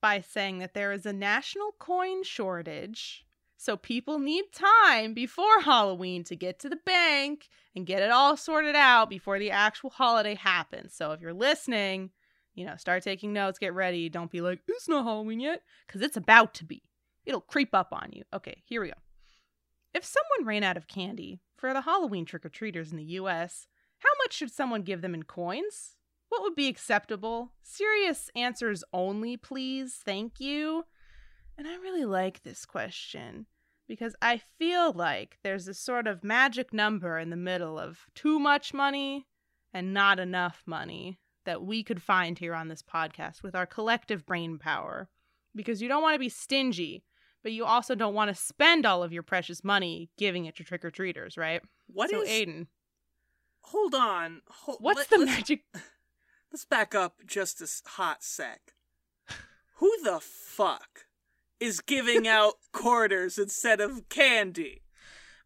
by 0.00 0.20
saying 0.20 0.58
that 0.58 0.74
there 0.74 0.92
is 0.92 1.06
a 1.06 1.12
national 1.12 1.72
coin 1.78 2.24
shortage, 2.24 3.24
so 3.56 3.76
people 3.76 4.18
need 4.18 4.44
time 4.52 5.14
before 5.14 5.60
Halloween 5.60 6.24
to 6.24 6.36
get 6.36 6.58
to 6.60 6.68
the 6.68 6.80
bank 6.84 7.48
and 7.74 7.86
get 7.86 8.02
it 8.02 8.10
all 8.10 8.36
sorted 8.36 8.74
out 8.74 9.10
before 9.10 9.38
the 9.38 9.50
actual 9.50 9.90
holiday 9.90 10.34
happens. 10.34 10.94
So 10.94 11.12
if 11.12 11.20
you're 11.20 11.34
listening, 11.34 12.10
you 12.56 12.64
know, 12.64 12.74
start 12.76 13.04
taking 13.04 13.32
notes, 13.32 13.58
get 13.58 13.74
ready. 13.74 14.08
Don't 14.08 14.30
be 14.30 14.40
like, 14.40 14.60
it's 14.66 14.88
not 14.88 15.04
Halloween 15.04 15.38
yet, 15.38 15.62
because 15.86 16.00
it's 16.00 16.16
about 16.16 16.54
to 16.54 16.64
be. 16.64 16.82
It'll 17.24 17.40
creep 17.40 17.74
up 17.74 17.88
on 17.92 18.10
you. 18.12 18.24
Okay, 18.34 18.62
here 18.64 18.80
we 18.80 18.88
go. 18.88 18.94
If 19.94 20.04
someone 20.04 20.48
ran 20.48 20.64
out 20.64 20.76
of 20.76 20.88
candy 20.88 21.40
for 21.56 21.72
the 21.72 21.82
Halloween 21.82 22.24
trick 22.24 22.44
or 22.44 22.48
treaters 22.48 22.90
in 22.90 22.96
the 22.96 23.04
US, 23.04 23.68
how 23.98 24.10
much 24.24 24.32
should 24.32 24.50
someone 24.50 24.82
give 24.82 25.02
them 25.02 25.14
in 25.14 25.24
coins? 25.24 25.96
What 26.28 26.42
would 26.42 26.54
be 26.54 26.68
acceptable? 26.68 27.52
Serious 27.62 28.30
answers 28.34 28.82
only, 28.92 29.36
please. 29.36 30.00
Thank 30.04 30.40
you. 30.40 30.84
And 31.58 31.68
I 31.68 31.76
really 31.76 32.04
like 32.04 32.42
this 32.42 32.64
question 32.66 33.46
because 33.86 34.16
I 34.20 34.40
feel 34.58 34.92
like 34.92 35.38
there's 35.44 35.68
a 35.68 35.74
sort 35.74 36.06
of 36.06 36.24
magic 36.24 36.72
number 36.72 37.18
in 37.18 37.30
the 37.30 37.36
middle 37.36 37.78
of 37.78 38.00
too 38.14 38.38
much 38.38 38.74
money 38.74 39.26
and 39.72 39.94
not 39.94 40.18
enough 40.18 40.62
money 40.66 41.18
that 41.46 41.62
we 41.62 41.82
could 41.82 42.02
find 42.02 42.38
here 42.38 42.54
on 42.54 42.68
this 42.68 42.82
podcast 42.82 43.42
with 43.42 43.54
our 43.54 43.66
collective 43.66 44.26
brain 44.26 44.58
power. 44.58 45.08
Because 45.54 45.80
you 45.80 45.88
don't 45.88 46.02
want 46.02 46.14
to 46.14 46.18
be 46.20 46.28
stingy, 46.28 47.02
but 47.42 47.52
you 47.52 47.64
also 47.64 47.94
don't 47.94 48.12
want 48.14 48.28
to 48.28 48.34
spend 48.40 48.84
all 48.84 49.02
of 49.02 49.12
your 49.12 49.22
precious 49.22 49.64
money 49.64 50.10
giving 50.18 50.44
it 50.44 50.54
to 50.56 50.64
trick 50.64 50.84
or 50.84 50.90
treaters, 50.90 51.38
right? 51.38 51.62
What 51.86 52.10
so, 52.10 52.20
is- 52.20 52.28
Aiden, 52.28 52.66
Hold 53.62 53.94
on. 53.96 54.42
Hold, 54.48 54.78
what's 54.80 54.98
let- 54.98 55.08
the 55.10 55.18
let's- 55.18 55.30
magic? 55.30 55.64
Let's 56.52 56.64
back 56.64 56.94
up 56.94 57.16
just 57.26 57.60
a 57.60 57.68
hot 57.90 58.22
sec. 58.22 58.74
Who 59.78 59.90
the 60.04 60.20
fuck 60.20 61.06
is 61.58 61.80
giving 61.80 62.26
out 62.28 62.54
quarters 62.72 63.36
instead 63.38 63.80
of 63.80 64.08
candy? 64.08 64.82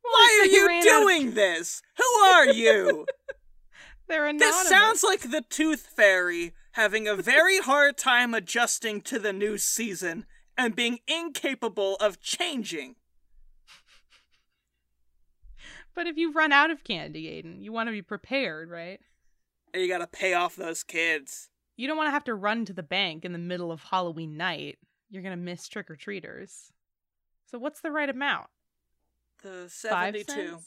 Why 0.02 0.40
are 0.42 0.46
you 0.46 0.68
out 0.68 0.78
of- 0.78 0.84
doing 0.84 1.34
this? 1.34 1.80
Who 1.96 2.04
are 2.24 2.46
you? 2.46 3.06
They're 4.10 4.26
anonymous. 4.26 4.56
this 4.56 4.68
sounds 4.68 5.02
like 5.04 5.30
the 5.30 5.44
Tooth 5.48 5.86
Fairy 5.86 6.52
having 6.72 7.06
a 7.06 7.14
very 7.14 7.60
hard 7.60 7.96
time 7.96 8.34
adjusting 8.34 9.00
to 9.02 9.18
the 9.18 9.32
new 9.32 9.56
season 9.56 10.26
and 10.58 10.74
being 10.74 10.98
incapable 11.06 11.94
of 11.96 12.20
changing. 12.20 12.96
But 15.94 16.08
if 16.08 16.16
you 16.16 16.32
run 16.32 16.50
out 16.50 16.70
of 16.70 16.82
candy, 16.82 17.26
Aiden, 17.26 17.62
you 17.62 17.72
want 17.72 17.86
to 17.86 17.92
be 17.92 18.02
prepared, 18.02 18.68
right? 18.68 19.00
And 19.72 19.80
you 19.80 19.88
gotta 19.88 20.08
pay 20.08 20.34
off 20.34 20.56
those 20.56 20.82
kids. 20.82 21.48
You 21.76 21.86
don't 21.86 21.96
want 21.96 22.08
to 22.08 22.12
have 22.12 22.24
to 22.24 22.34
run 22.34 22.64
to 22.66 22.72
the 22.72 22.82
bank 22.82 23.24
in 23.24 23.32
the 23.32 23.38
middle 23.38 23.72
of 23.72 23.84
Halloween 23.84 24.36
night. 24.36 24.78
You're 25.08 25.22
going 25.22 25.36
to 25.36 25.42
miss 25.42 25.66
trick 25.66 25.90
or 25.90 25.96
treaters. 25.96 26.72
So, 27.46 27.58
what's 27.58 27.80
the 27.80 27.90
right 27.90 28.10
amount? 28.10 28.48
The 29.42 29.70
Five 29.88 30.14
72. 30.14 30.58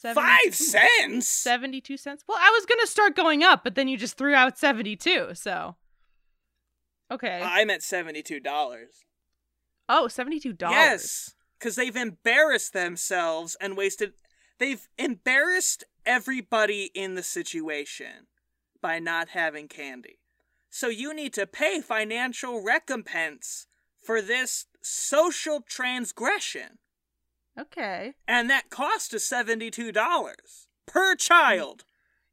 Five 0.00 0.54
cents? 0.54 1.26
72 1.26 1.96
cents? 1.96 2.24
Well, 2.28 2.38
I 2.40 2.50
was 2.50 2.66
going 2.66 2.80
to 2.80 2.86
start 2.86 3.16
going 3.16 3.42
up, 3.42 3.64
but 3.64 3.74
then 3.74 3.88
you 3.88 3.96
just 3.96 4.16
threw 4.16 4.34
out 4.34 4.58
72. 4.58 5.30
So, 5.34 5.76
okay. 7.10 7.40
I'm 7.42 7.70
at 7.70 7.80
$72. 7.80 8.40
oh, 9.88 10.08
$72. 10.10 10.60
Yes, 10.60 11.34
because 11.58 11.76
they've 11.76 11.96
embarrassed 11.96 12.72
themselves 12.72 13.56
and 13.60 13.76
wasted. 13.76 14.12
They've 14.58 14.86
embarrassed 14.98 15.84
everybody 16.06 16.90
in 16.94 17.14
the 17.14 17.22
situation 17.22 18.26
by 18.80 18.98
not 18.98 19.30
having 19.30 19.68
candy. 19.68 20.18
So 20.70 20.88
you 20.88 21.14
need 21.14 21.32
to 21.34 21.46
pay 21.46 21.80
financial 21.80 22.62
recompense 22.62 23.66
for 24.02 24.22
this 24.22 24.66
social 24.82 25.60
transgression. 25.60 26.78
Okay. 27.58 28.14
And 28.26 28.48
that 28.50 28.70
cost 28.70 29.12
is 29.14 29.22
$72 29.24 29.92
per 30.86 31.14
child. 31.16 31.84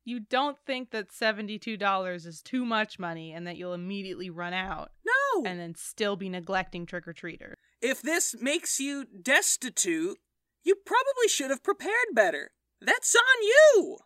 You 0.03 0.19
don't 0.19 0.57
think 0.67 0.91
that 0.91 1.09
$72 1.09 2.25
is 2.27 2.41
too 2.43 2.63
much 2.63 2.99
money 2.99 3.33
and 3.33 3.47
that 3.47 3.57
you'll 3.57 3.73
immediately 3.73 4.29
run 4.29 4.53
out 4.53 4.91
No. 5.05 5.43
and 5.45 5.59
then 5.59 5.73
still 5.75 6.15
be 6.15 6.29
neglecting 6.29 6.85
trick 6.85 7.07
or 7.07 7.13
treater. 7.13 7.53
if 7.81 8.01
this 8.01 8.35
makes 8.39 8.79
you 8.79 9.05
destitute, 9.05 10.17
you 10.63 10.75
probably 10.85 11.27
should 11.27 11.49
have 11.49 11.63
prepared 11.63 12.13
better. 12.13 12.51
That's 12.81 13.15
on 13.15 13.43
you. 13.43 13.97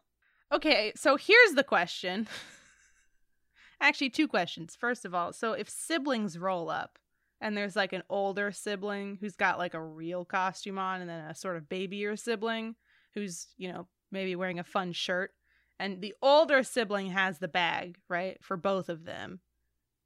Okay, 0.53 0.93
so 0.95 1.17
here's 1.17 1.53
the 1.55 1.63
question. 1.63 2.27
Actually, 3.81 4.09
two 4.09 4.27
questions. 4.27 4.75
First 4.77 5.05
of 5.05 5.13
all, 5.13 5.31
so 5.33 5.53
if 5.53 5.69
siblings 5.69 6.37
roll 6.37 6.69
up 6.69 6.97
and 7.41 7.55
there's 7.55 7.75
like 7.75 7.93
an 7.93 8.03
older 8.09 8.51
sibling 8.51 9.17
who's 9.19 9.35
got 9.35 9.57
like 9.57 9.73
a 9.73 9.81
real 9.81 10.25
costume 10.25 10.77
on 10.77 11.01
and 11.01 11.09
then 11.09 11.25
a 11.25 11.35
sort 11.35 11.57
of 11.57 11.69
babyier 11.69 12.17
sibling 12.17 12.75
who's, 13.13 13.47
you 13.57 13.71
know, 13.71 13.87
maybe 14.11 14.35
wearing 14.35 14.59
a 14.59 14.63
fun 14.63 14.91
shirt 14.91 15.31
and 15.79 16.01
the 16.01 16.13
older 16.21 16.61
sibling 16.61 17.07
has 17.07 17.39
the 17.39 17.47
bag, 17.47 17.97
right, 18.09 18.37
for 18.43 18.57
both 18.57 18.89
of 18.89 19.05
them. 19.05 19.39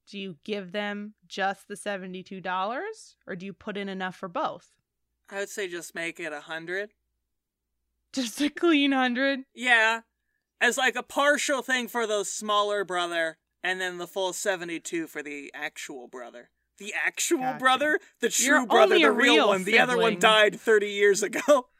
Do 0.07 0.19
you 0.19 0.37
give 0.43 0.71
them 0.71 1.15
just 1.27 1.67
the 1.67 1.75
$72 1.75 2.85
or 3.25 3.35
do 3.35 3.45
you 3.45 3.53
put 3.53 3.77
in 3.77 3.89
enough 3.89 4.15
for 4.15 4.27
both? 4.27 4.71
I 5.29 5.39
would 5.39 5.49
say 5.49 5.67
just 5.67 5.95
make 5.95 6.19
it 6.19 6.33
a 6.33 6.41
hundred. 6.41 6.91
Just 8.11 8.39
a 8.41 8.49
clean 8.49 8.91
100? 8.91 9.45
Yeah, 9.55 10.01
as 10.61 10.77
like 10.77 10.95
a 10.95 11.03
partial 11.03 11.61
thing 11.61 11.87
for 11.87 12.05
the 12.05 12.23
smaller 12.23 12.85
brother, 12.85 13.37
and 13.63 13.81
then 13.81 13.97
the 13.97 14.07
full 14.07 14.33
seventy-two 14.33 15.07
for 15.07 15.23
the 15.23 15.51
actual 15.53 16.07
brother. 16.07 16.49
The 16.79 16.93
actual 17.05 17.39
Gotcha. 17.39 17.59
brother, 17.59 17.99
the 18.19 18.29
true 18.29 18.45
You're 18.45 18.65
brother, 18.65 18.97
the 18.97 19.11
real, 19.11 19.35
real 19.35 19.47
one. 19.49 19.63
The 19.63 19.79
other 19.79 19.97
one 19.97 20.19
died 20.19 20.59
thirty 20.59 20.89
years 20.89 21.23
ago. 21.23 21.67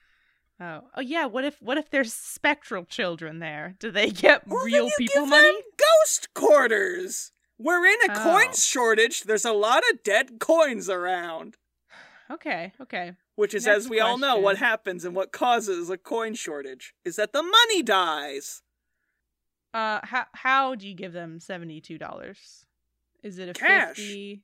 Oh, 0.59 0.81
oh 0.95 1.01
yeah. 1.01 1.25
What 1.25 1.43
if 1.43 1.59
what 1.61 1.77
if 1.79 1.89
there's 1.89 2.13
spectral 2.13 2.85
children 2.85 3.39
there? 3.39 3.75
Do 3.79 3.89
they 3.89 4.11
get 4.11 4.47
Well, 4.47 4.63
real 4.63 4.85
you 4.85 4.91
people 4.99 5.21
give 5.23 5.29
money? 5.29 5.47
them 5.51 5.61
ghost 5.77 6.29
quarters. 6.35 7.31
We're 7.57 7.85
in 7.85 7.97
a 8.07 8.13
Oh. 8.13 8.23
coin 8.23 8.53
shortage. 8.53 9.23
There's 9.23 9.43
a 9.45 9.51
lot 9.51 9.83
of 9.91 10.03
dead 10.03 10.39
coins 10.39 10.89
around. 10.89 11.57
Okay, 12.29 12.71
okay. 12.79 13.13
Which 13.35 13.53
is, 13.55 13.65
Next 13.65 13.85
as 13.85 13.89
we 13.89 13.99
all 13.99 14.17
know, 14.19 14.37
what 14.37 14.57
happens 14.57 15.03
and 15.03 15.15
what 15.15 15.31
causes 15.31 15.89
a 15.89 15.97
coin 15.97 16.35
shortage 16.35 16.93
is 17.03 17.15
that 17.15 17.33
the 17.33 17.43
money 17.43 17.81
dies. 17.81 18.61
Uh, 19.73 19.99
how 20.03 20.25
how 20.33 20.75
do 20.75 20.87
you 20.87 20.93
give 20.93 21.13
them 21.13 21.39
seventy 21.39 21.81
two 21.81 21.97
dollars? 21.97 22.65
Is 23.23 23.39
it 23.39 23.49
a 23.49 23.53
Cash. 23.53 23.97
fifty? 23.97 24.43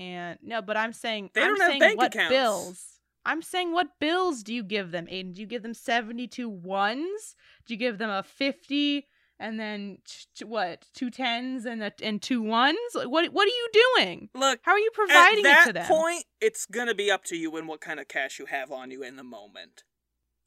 And 0.00 0.38
no, 0.42 0.62
but 0.62 0.78
I'm 0.78 0.94
saying 0.94 1.30
They 1.34 1.42
I'm 1.42 1.48
don't 1.48 1.60
have 1.60 1.68
saying 1.72 1.80
bank 1.80 1.98
what 1.98 2.14
accounts. 2.14 2.30
bills. 2.30 2.84
I'm 3.26 3.42
saying 3.42 3.72
what 3.72 3.88
bills 4.00 4.42
do 4.42 4.54
you 4.54 4.62
give 4.62 4.92
them, 4.92 5.06
Aiden? 5.06 5.34
Do 5.34 5.42
you 5.42 5.46
give 5.46 5.62
them 5.62 5.74
seventy 5.74 6.26
two 6.26 6.48
ones? 6.48 7.36
Do 7.66 7.74
you 7.74 7.78
give 7.78 7.98
them 7.98 8.08
a 8.08 8.22
fifty 8.22 9.06
and 9.38 9.60
then 9.60 9.98
t- 10.06 10.24
t- 10.36 10.44
what 10.46 10.86
two 10.94 11.10
tens 11.10 11.66
and 11.66 11.82
a, 11.82 11.92
and 12.02 12.22
two 12.22 12.40
ones? 12.40 12.78
Like, 12.94 13.08
what 13.10 13.30
what 13.34 13.44
are 13.46 13.50
you 13.50 13.68
doing? 13.98 14.30
Look, 14.34 14.60
How 14.62 14.72
are 14.72 14.78
you 14.78 14.90
providing 14.94 15.44
it 15.44 15.64
to 15.66 15.72
them? 15.74 15.82
At 15.82 15.88
that 15.88 15.88
point, 15.88 16.24
it's 16.40 16.64
gonna 16.64 16.94
be 16.94 17.10
up 17.10 17.24
to 17.24 17.36
you 17.36 17.54
and 17.58 17.68
what 17.68 17.82
kind 17.82 18.00
of 18.00 18.08
cash 18.08 18.38
you 18.38 18.46
have 18.46 18.72
on 18.72 18.90
you 18.90 19.02
in 19.02 19.16
the 19.16 19.22
moment. 19.24 19.84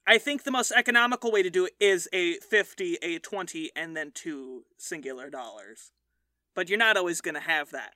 I 0.07 0.17
think 0.17 0.43
the 0.43 0.51
most 0.51 0.71
economical 0.71 1.31
way 1.31 1.43
to 1.43 1.49
do 1.51 1.65
it 1.65 1.73
is 1.79 2.09
a 2.11 2.33
50, 2.39 2.97
a 3.03 3.19
20, 3.19 3.71
and 3.75 3.95
then 3.95 4.11
two 4.13 4.63
singular 4.77 5.29
dollars. 5.29 5.91
But 6.55 6.69
you're 6.69 6.79
not 6.79 6.97
always 6.97 7.21
gonna 7.21 7.39
have 7.39 7.69
that. 7.69 7.93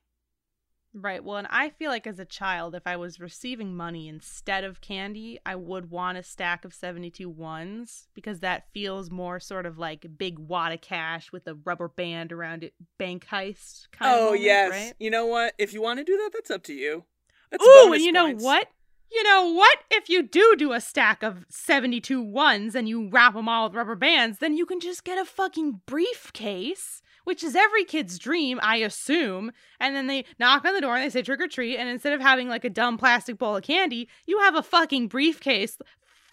Right. 1.00 1.22
Well, 1.22 1.36
and 1.36 1.46
I 1.50 1.70
feel 1.70 1.90
like 1.90 2.06
as 2.06 2.18
a 2.18 2.24
child, 2.24 2.74
if 2.74 2.86
I 2.86 2.96
was 2.96 3.20
receiving 3.20 3.76
money 3.76 4.08
instead 4.08 4.64
of 4.64 4.80
candy, 4.80 5.38
I 5.46 5.54
would 5.54 5.90
want 5.90 6.18
a 6.18 6.22
stack 6.22 6.64
of 6.64 6.74
72 6.74 7.28
ones 7.28 8.08
because 8.14 8.40
that 8.40 8.72
feels 8.72 9.10
more 9.10 9.38
sort 9.38 9.66
of 9.66 9.78
like 9.78 10.04
a 10.04 10.08
big 10.08 10.38
wad 10.38 10.72
of 10.72 10.80
cash 10.80 11.30
with 11.30 11.46
a 11.46 11.54
rubber 11.54 11.88
band 11.88 12.32
around 12.32 12.64
it, 12.64 12.74
bank 12.98 13.26
heist 13.30 13.88
kind 13.92 14.12
of. 14.12 14.28
oh, 14.28 14.32
yes. 14.32 14.70
Right? 14.70 14.92
You 14.98 15.10
know 15.10 15.26
what? 15.26 15.54
If 15.58 15.72
you 15.72 15.80
want 15.80 15.98
to 15.98 16.04
do 16.04 16.16
that, 16.16 16.30
that's 16.32 16.50
up 16.50 16.62
to 16.64 16.74
you. 16.74 17.04
That's 17.50 17.64
Ooh, 17.64 17.92
and 17.92 18.02
you 18.02 18.12
know 18.12 18.30
what? 18.30 18.68
You 19.10 19.22
know 19.22 19.52
what? 19.52 19.78
If 19.90 20.08
you 20.08 20.22
do 20.22 20.54
do 20.56 20.72
a 20.72 20.80
stack 20.80 21.22
of 21.22 21.46
72 21.48 22.20
ones 22.20 22.74
and 22.74 22.88
you 22.88 23.08
wrap 23.08 23.34
them 23.34 23.48
all 23.48 23.68
with 23.68 23.74
rubber 23.74 23.94
bands, 23.94 24.38
then 24.38 24.54
you 24.54 24.66
can 24.66 24.80
just 24.80 25.04
get 25.04 25.18
a 25.18 25.24
fucking 25.24 25.80
briefcase 25.86 27.00
which 27.28 27.44
is 27.44 27.54
every 27.54 27.84
kid's 27.84 28.18
dream, 28.18 28.58
I 28.62 28.76
assume. 28.76 29.52
And 29.78 29.94
then 29.94 30.06
they 30.06 30.24
knock 30.38 30.64
on 30.64 30.72
the 30.72 30.80
door 30.80 30.96
and 30.96 31.04
they 31.04 31.10
say 31.10 31.20
trick 31.20 31.42
or 31.42 31.46
treat. 31.46 31.76
And 31.76 31.86
instead 31.86 32.14
of 32.14 32.22
having 32.22 32.48
like 32.48 32.64
a 32.64 32.70
dumb 32.70 32.96
plastic 32.96 33.36
bowl 33.36 33.54
of 33.54 33.64
candy, 33.64 34.08
you 34.24 34.38
have 34.38 34.54
a 34.54 34.62
fucking 34.62 35.08
briefcase 35.08 35.76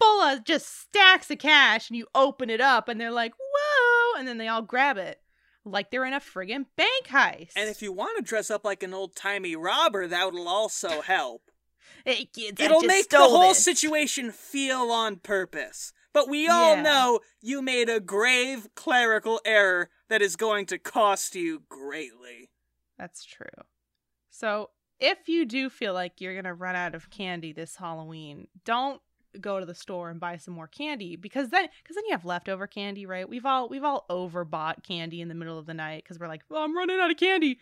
full 0.00 0.22
of 0.22 0.44
just 0.44 0.80
stacks 0.80 1.30
of 1.30 1.36
cash. 1.36 1.90
And 1.90 1.98
you 1.98 2.06
open 2.14 2.48
it 2.48 2.62
up 2.62 2.88
and 2.88 2.98
they're 2.98 3.10
like, 3.10 3.34
whoa. 3.34 4.18
And 4.18 4.26
then 4.26 4.38
they 4.38 4.48
all 4.48 4.62
grab 4.62 4.96
it 4.96 5.20
like 5.66 5.90
they're 5.90 6.06
in 6.06 6.14
a 6.14 6.18
friggin' 6.18 6.64
bank 6.78 7.08
heist. 7.08 7.52
And 7.56 7.68
if 7.68 7.82
you 7.82 7.92
want 7.92 8.16
to 8.16 8.22
dress 8.22 8.50
up 8.50 8.64
like 8.64 8.82
an 8.82 8.94
old 8.94 9.14
timey 9.14 9.54
robber, 9.54 10.06
that 10.06 10.32
will 10.32 10.48
also 10.48 11.02
help. 11.02 11.50
hey, 12.06 12.24
kids, 12.24 12.58
It'll 12.58 12.80
make 12.80 13.10
the 13.10 13.18
whole 13.18 13.50
this. 13.50 13.62
situation 13.62 14.30
feel 14.30 14.90
on 14.90 15.16
purpose. 15.16 15.92
But 16.16 16.30
we 16.30 16.48
all 16.48 16.76
Yeah. 16.76 16.82
know 16.82 17.20
you 17.42 17.60
made 17.60 17.90
a 17.90 18.00
grave 18.00 18.68
clerical 18.74 19.38
error 19.44 19.90
that 20.08 20.22
is 20.22 20.34
going 20.34 20.64
to 20.66 20.78
cost 20.78 21.34
you 21.34 21.64
greatly. 21.68 22.48
That's 22.96 23.22
true. 23.22 23.44
So, 24.30 24.70
if 24.98 25.28
you 25.28 25.44
do 25.44 25.68
feel 25.68 25.92
like 25.92 26.22
you're 26.22 26.32
going 26.32 26.46
to 26.46 26.54
run 26.54 26.74
out 26.74 26.94
of 26.94 27.10
candy 27.10 27.52
this 27.52 27.76
Halloween, 27.76 28.48
don't 28.64 29.02
go 29.42 29.60
to 29.60 29.66
the 29.66 29.74
store 29.74 30.08
and 30.08 30.18
buy 30.18 30.38
some 30.38 30.54
more 30.54 30.68
candy 30.68 31.16
because 31.16 31.50
then 31.50 31.68
cuz 31.84 31.94
then 31.94 32.06
you 32.06 32.12
have 32.12 32.24
leftover 32.24 32.66
candy, 32.66 33.04
right? 33.04 33.28
We've 33.28 33.44
all 33.44 33.68
we've 33.68 33.84
all 33.84 34.06
overbought 34.08 34.84
candy 34.84 35.20
in 35.20 35.28
the 35.28 35.34
middle 35.34 35.58
of 35.58 35.66
the 35.66 35.74
night 35.74 36.06
cuz 36.06 36.18
we're 36.18 36.28
like, 36.28 36.44
"Well, 36.48 36.62
I'm 36.62 36.74
running 36.74 36.98
out 36.98 37.10
of 37.10 37.18
candy." 37.18 37.60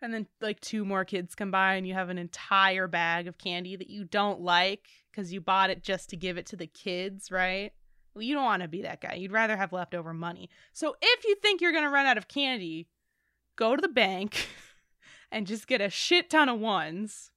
And 0.00 0.12
then 0.12 0.26
like 0.40 0.58
two 0.58 0.84
more 0.84 1.04
kids 1.04 1.36
come 1.36 1.52
by 1.52 1.74
and 1.76 1.86
you 1.86 1.94
have 1.94 2.08
an 2.08 2.18
entire 2.18 2.88
bag 2.88 3.28
of 3.28 3.38
candy 3.38 3.76
that 3.76 3.90
you 3.90 4.02
don't 4.02 4.40
like 4.40 4.88
cuz 5.12 5.32
you 5.32 5.40
bought 5.40 5.70
it 5.70 5.84
just 5.84 6.10
to 6.10 6.16
give 6.16 6.36
it 6.36 6.46
to 6.46 6.56
the 6.56 6.66
kids, 6.66 7.30
right? 7.30 7.72
Well, 8.14 8.22
you 8.22 8.34
don't 8.34 8.44
want 8.44 8.62
to 8.62 8.68
be 8.68 8.82
that 8.82 9.00
guy. 9.00 9.14
You'd 9.14 9.32
rather 9.32 9.56
have 9.56 9.72
leftover 9.72 10.12
money. 10.12 10.50
So, 10.72 10.96
if 11.00 11.24
you 11.24 11.34
think 11.36 11.60
you're 11.60 11.72
going 11.72 11.84
to 11.84 11.90
run 11.90 12.06
out 12.06 12.18
of 12.18 12.28
candy, 12.28 12.88
go 13.56 13.74
to 13.76 13.80
the 13.80 13.88
bank 13.88 14.48
and 15.32 15.46
just 15.46 15.66
get 15.66 15.80
a 15.80 15.88
shit 15.90 16.28
ton 16.30 16.48
of 16.48 16.60
ones 16.60 17.30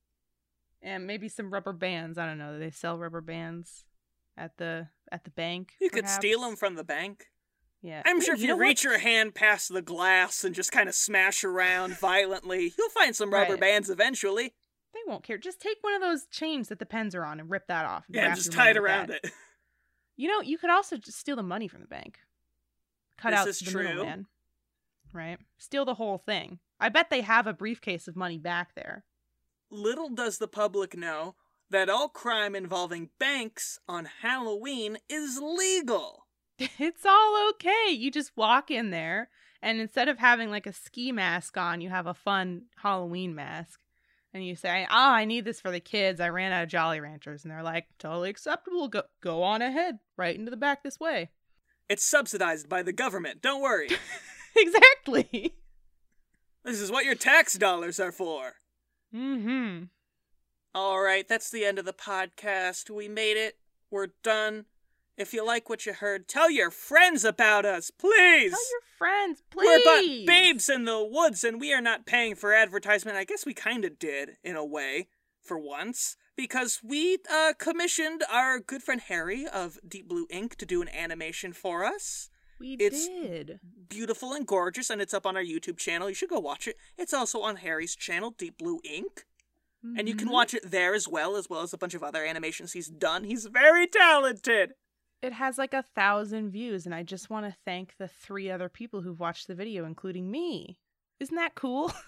and 0.82 1.08
maybe 1.08 1.30
some 1.30 1.52
rubber 1.54 1.74
bands. 1.74 2.18
I 2.18 2.26
don't 2.26 2.38
know. 2.38 2.60
They 2.60 2.72
sell 2.72 2.98
rubber 2.98 3.22
bands 3.22 3.86
at 4.38 4.58
the 4.58 4.90
at 5.12 5.24
the 5.24 5.30
bank? 5.32 5.74
You 5.80 5.90
could 5.90 6.10
steal 6.10 6.42
them 6.42 6.56
from 6.56 6.76
the 6.76 6.84
bank. 6.84 7.26
Yeah. 7.82 8.02
I'm 8.06 8.20
sure 8.20 8.34
if 8.34 8.42
you, 8.42 8.48
know 8.48 8.56
what? 8.56 8.64
reach 8.64 8.84
your 8.84 8.98
hand 8.98 9.36
past 9.36 9.72
the 9.72 9.82
glass 9.84 10.44
and 10.44 10.56
just 10.56 10.72
kind 10.72 10.90
of 10.90 10.96
smash 10.96 11.44
around 11.44 11.98
violently, 12.00 12.74
you'll 12.78 12.90
find 12.90 13.16
some 13.16 13.32
rubber 13.32 13.52
Right. 13.54 13.62
bands 13.62 13.90
eventually. 13.92 14.56
they 14.94 15.00
won't 15.06 15.24
care. 15.24 15.38
Just 15.38 15.60
take 15.62 15.78
one 15.82 15.94
of 15.94 16.02
those 16.02 16.26
chains 16.32 16.70
that 16.70 16.80
the 16.80 16.86
pens 16.86 17.14
are 17.14 17.24
on 17.24 17.40
and 17.40 17.50
rip 17.52 17.68
that 17.68 17.86
off. 17.86 18.06
and 18.08 18.16
Yeah, 18.16 18.34
just 18.34 18.52
tie 18.52 18.72
it 18.72 18.78
around 18.78 19.12
it. 19.12 19.24
You 20.18 20.28
know, 20.30 20.42
you 20.42 20.58
could 20.58 20.70
also 20.70 20.98
just 20.98 21.20
steal 21.20 21.36
the 21.36 21.44
money 21.44 21.68
from 21.68 21.82
the 21.82 21.88
bank. 21.88 22.20
Cut 23.18 23.32
This 23.32 23.40
out 23.40 23.48
is 23.48 23.60
the 23.60 23.72
true. 23.72 23.84
middleman. 23.84 24.28
Right? 25.14 25.38
Steal 25.58 25.86
the 25.86 25.94
whole 25.96 26.18
thing. 26.18 26.60
I 26.80 26.90
bet 26.90 27.10
they 27.10 27.22
have 27.22 27.48
a 27.48 27.54
briefcase 27.54 28.08
of 28.08 28.16
money 28.16 28.38
back 28.38 28.76
there. 28.76 29.06
Little 29.70 30.10
does 30.10 30.38
the 30.38 30.48
public 30.48 30.96
know 30.96 31.36
that 31.70 31.90
all 31.90 32.10
crime 32.10 32.56
involving 32.56 33.10
banks 33.20 33.80
on 33.88 34.10
Halloween 34.22 34.98
is 35.10 35.40
legal. 35.42 36.28
it's 36.60 37.06
all 37.06 37.50
okay. 37.52 37.92
You 37.92 38.12
just 38.12 38.38
walk 38.38 38.70
in 38.70 38.90
there, 38.92 39.30
and 39.62 39.80
instead 39.80 40.08
of 40.08 40.20
having 40.20 40.50
like 40.50 40.68
a 40.68 40.74
ski 40.74 41.12
mask 41.12 41.58
on, 41.58 41.82
you 41.82 41.90
have 41.90 42.08
a 42.08 42.14
fun 42.14 42.64
Halloween 42.78 43.34
mask. 43.36 43.80
And 44.36 44.46
you 44.46 44.58
say, 44.58 44.86
"Oh, 44.92 45.12
I 45.12 45.24
need 45.24 45.46
this 45.46 45.62
for 45.62 45.72
the 45.72 45.80
kids. 45.80 46.20
I 46.20 46.28
ran 46.28 46.52
out 46.52 46.64
of 46.64 46.70
Jolly 46.70 47.00
Ranchers." 47.00 47.44
And 47.44 47.52
they're 47.52 47.64
like, 47.64 47.88
"Totally 47.98 48.30
acceptable. 48.30 48.90
Go 48.90 49.04
go 49.22 49.42
on 49.44 49.62
ahead, 49.62 50.00
right 50.18 50.36
into 50.36 50.52
the 50.52 50.58
back 50.58 50.84
this 50.84 51.00
way." 51.00 51.30
It's 51.88 52.04
subsidized 52.04 52.68
by 52.68 52.84
the 52.84 52.92
government. 52.92 53.42
Don't 53.42 53.62
worry. 53.62 53.88
exactly. 54.58 55.56
this 56.66 56.82
is 56.82 56.92
what 56.92 57.06
your 57.06 57.16
tax 57.16 57.58
dollars 57.58 57.98
are 57.98 58.12
for. 58.12 58.56
Mm-hmm. 59.16 59.86
All 60.74 61.00
right, 61.00 61.26
that's 61.26 61.50
the 61.50 61.64
end 61.64 61.80
of 61.80 61.86
the 61.86 61.94
podcast. 61.94 62.90
We 62.90 63.08
made 63.08 63.38
it. 63.38 63.58
We're 63.90 64.10
done. 64.22 64.66
If 65.18 65.34
you 65.34 65.46
like 65.46 65.70
what 65.70 65.86
you 65.86 65.94
heard, 65.94 66.28
tell 66.28 66.52
your 66.52 66.70
friends 66.70 67.24
about 67.24 67.66
us, 67.66 67.90
please. 67.90 68.52
Tell 68.52 68.72
your 68.72 68.82
friends, 68.98 69.44
please. 69.50 69.82
We're 69.86 70.22
but 70.24 70.26
babes 70.28 70.68
in 70.70 70.84
the 70.86 71.04
woods, 71.04 71.44
and 71.44 71.60
we 71.60 71.74
are 71.74 71.82
not 71.82 72.06
paying 72.06 72.36
for 72.36 72.54
advertisement. 72.54 73.16
I 73.18 73.24
guess 73.24 73.46
we 73.46 73.54
kind 73.54 73.86
of 73.86 73.98
did, 73.98 74.32
in 74.44 74.56
a 74.58 74.66
way, 74.66 75.08
for 75.42 75.58
once, 75.58 76.18
because 76.36 76.82
we 76.84 77.20
uh, 77.32 77.54
commissioned 77.58 78.24
our 78.30 78.60
good 78.60 78.84
friend 78.84 79.00
Harry 79.08 79.48
of 79.48 79.80
Deep 79.88 80.10
Blue 80.10 80.28
Ink 80.30 80.56
to 80.58 80.66
do 80.66 80.82
an 80.82 80.90
animation 80.90 81.54
for 81.54 81.86
us. 81.86 82.30
We 82.60 82.74
it's- 82.74 83.08
did. 83.08 83.60
Beautiful 83.88 84.34
and 84.34 84.46
gorgeous, 84.48 84.90
and 84.90 85.02
it's 85.02 85.14
up 85.14 85.26
on 85.26 85.38
our 85.38 85.44
YouTube 85.44 85.78
channel. 85.78 86.10
You 86.10 86.16
should 86.16 86.30
go 86.30 86.40
watch 86.40 86.68
it. 86.68 86.76
It's 86.98 87.14
also 87.14 87.42
on 87.42 87.58
Harry's 87.58 87.96
channel, 87.96 88.32
Deep 88.38 88.58
Blue 88.58 88.80
Ink. 88.84 89.26
And 89.98 90.10
you 90.10 90.16
can 90.16 90.28
Mhm. 90.30 90.32
watch 90.32 90.56
it 90.56 90.72
there 90.72 90.96
as 90.96 91.08
well, 91.08 91.36
as 91.36 91.48
well 91.48 91.62
as 91.62 91.72
a 91.72 91.78
bunch 91.78 91.94
of 91.94 92.02
other 92.02 92.26
animations 92.26 92.74
he's 92.74 92.88
done. 92.88 93.24
He's 93.24 93.46
very 93.46 93.86
talented. 93.86 94.74
It 95.26 95.34
has 95.34 95.58
like 95.58 95.74
a 95.74 95.82
thousand 95.96 96.52
views, 96.52 96.86
and 96.86 96.94
I 96.94 97.02
just 97.02 97.32
want 97.32 97.48
to 97.48 97.58
thank 97.66 97.98
the 97.98 98.08
three 98.08 98.52
other 98.52 98.70
people 98.70 99.02
who've 99.02 99.20
watched 99.20 99.48
the 99.48 99.56
video, 99.56 99.84
including 99.84 100.30
me. 100.30 100.78
Isn't 101.20 101.36
that 101.36 101.56
cool? 101.56 101.92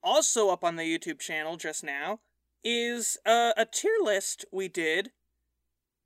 Also 0.00 0.48
up 0.48 0.62
on 0.62 0.76
the 0.76 0.84
YouTube 0.84 1.18
channel 1.18 1.56
just 1.56 1.82
now 1.82 2.20
is 2.62 3.18
uh, 3.26 3.52
a 3.56 3.66
tier 3.66 3.96
list 4.00 4.44
we 4.52 4.68
did 4.68 5.10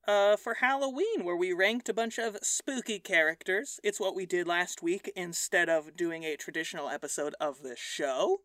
uh, 0.08 0.35
for 0.38 0.54
Halloween, 0.54 1.24
where 1.24 1.37
we 1.37 1.52
ranked 1.52 1.90
a 1.90 1.94
bunch 1.94 2.18
of 2.18 2.38
spooky 2.42 2.98
characters. 2.98 3.78
It's 3.85 4.00
what 4.00 4.16
we 4.16 4.24
did 4.24 4.48
last 4.48 4.82
week 4.82 5.12
instead 5.14 5.68
of 5.68 5.94
doing 5.94 6.24
a 6.24 6.37
traditional 6.37 6.88
episode 6.88 7.35
of 7.38 7.62
the 7.62 7.76
show. 7.76 8.38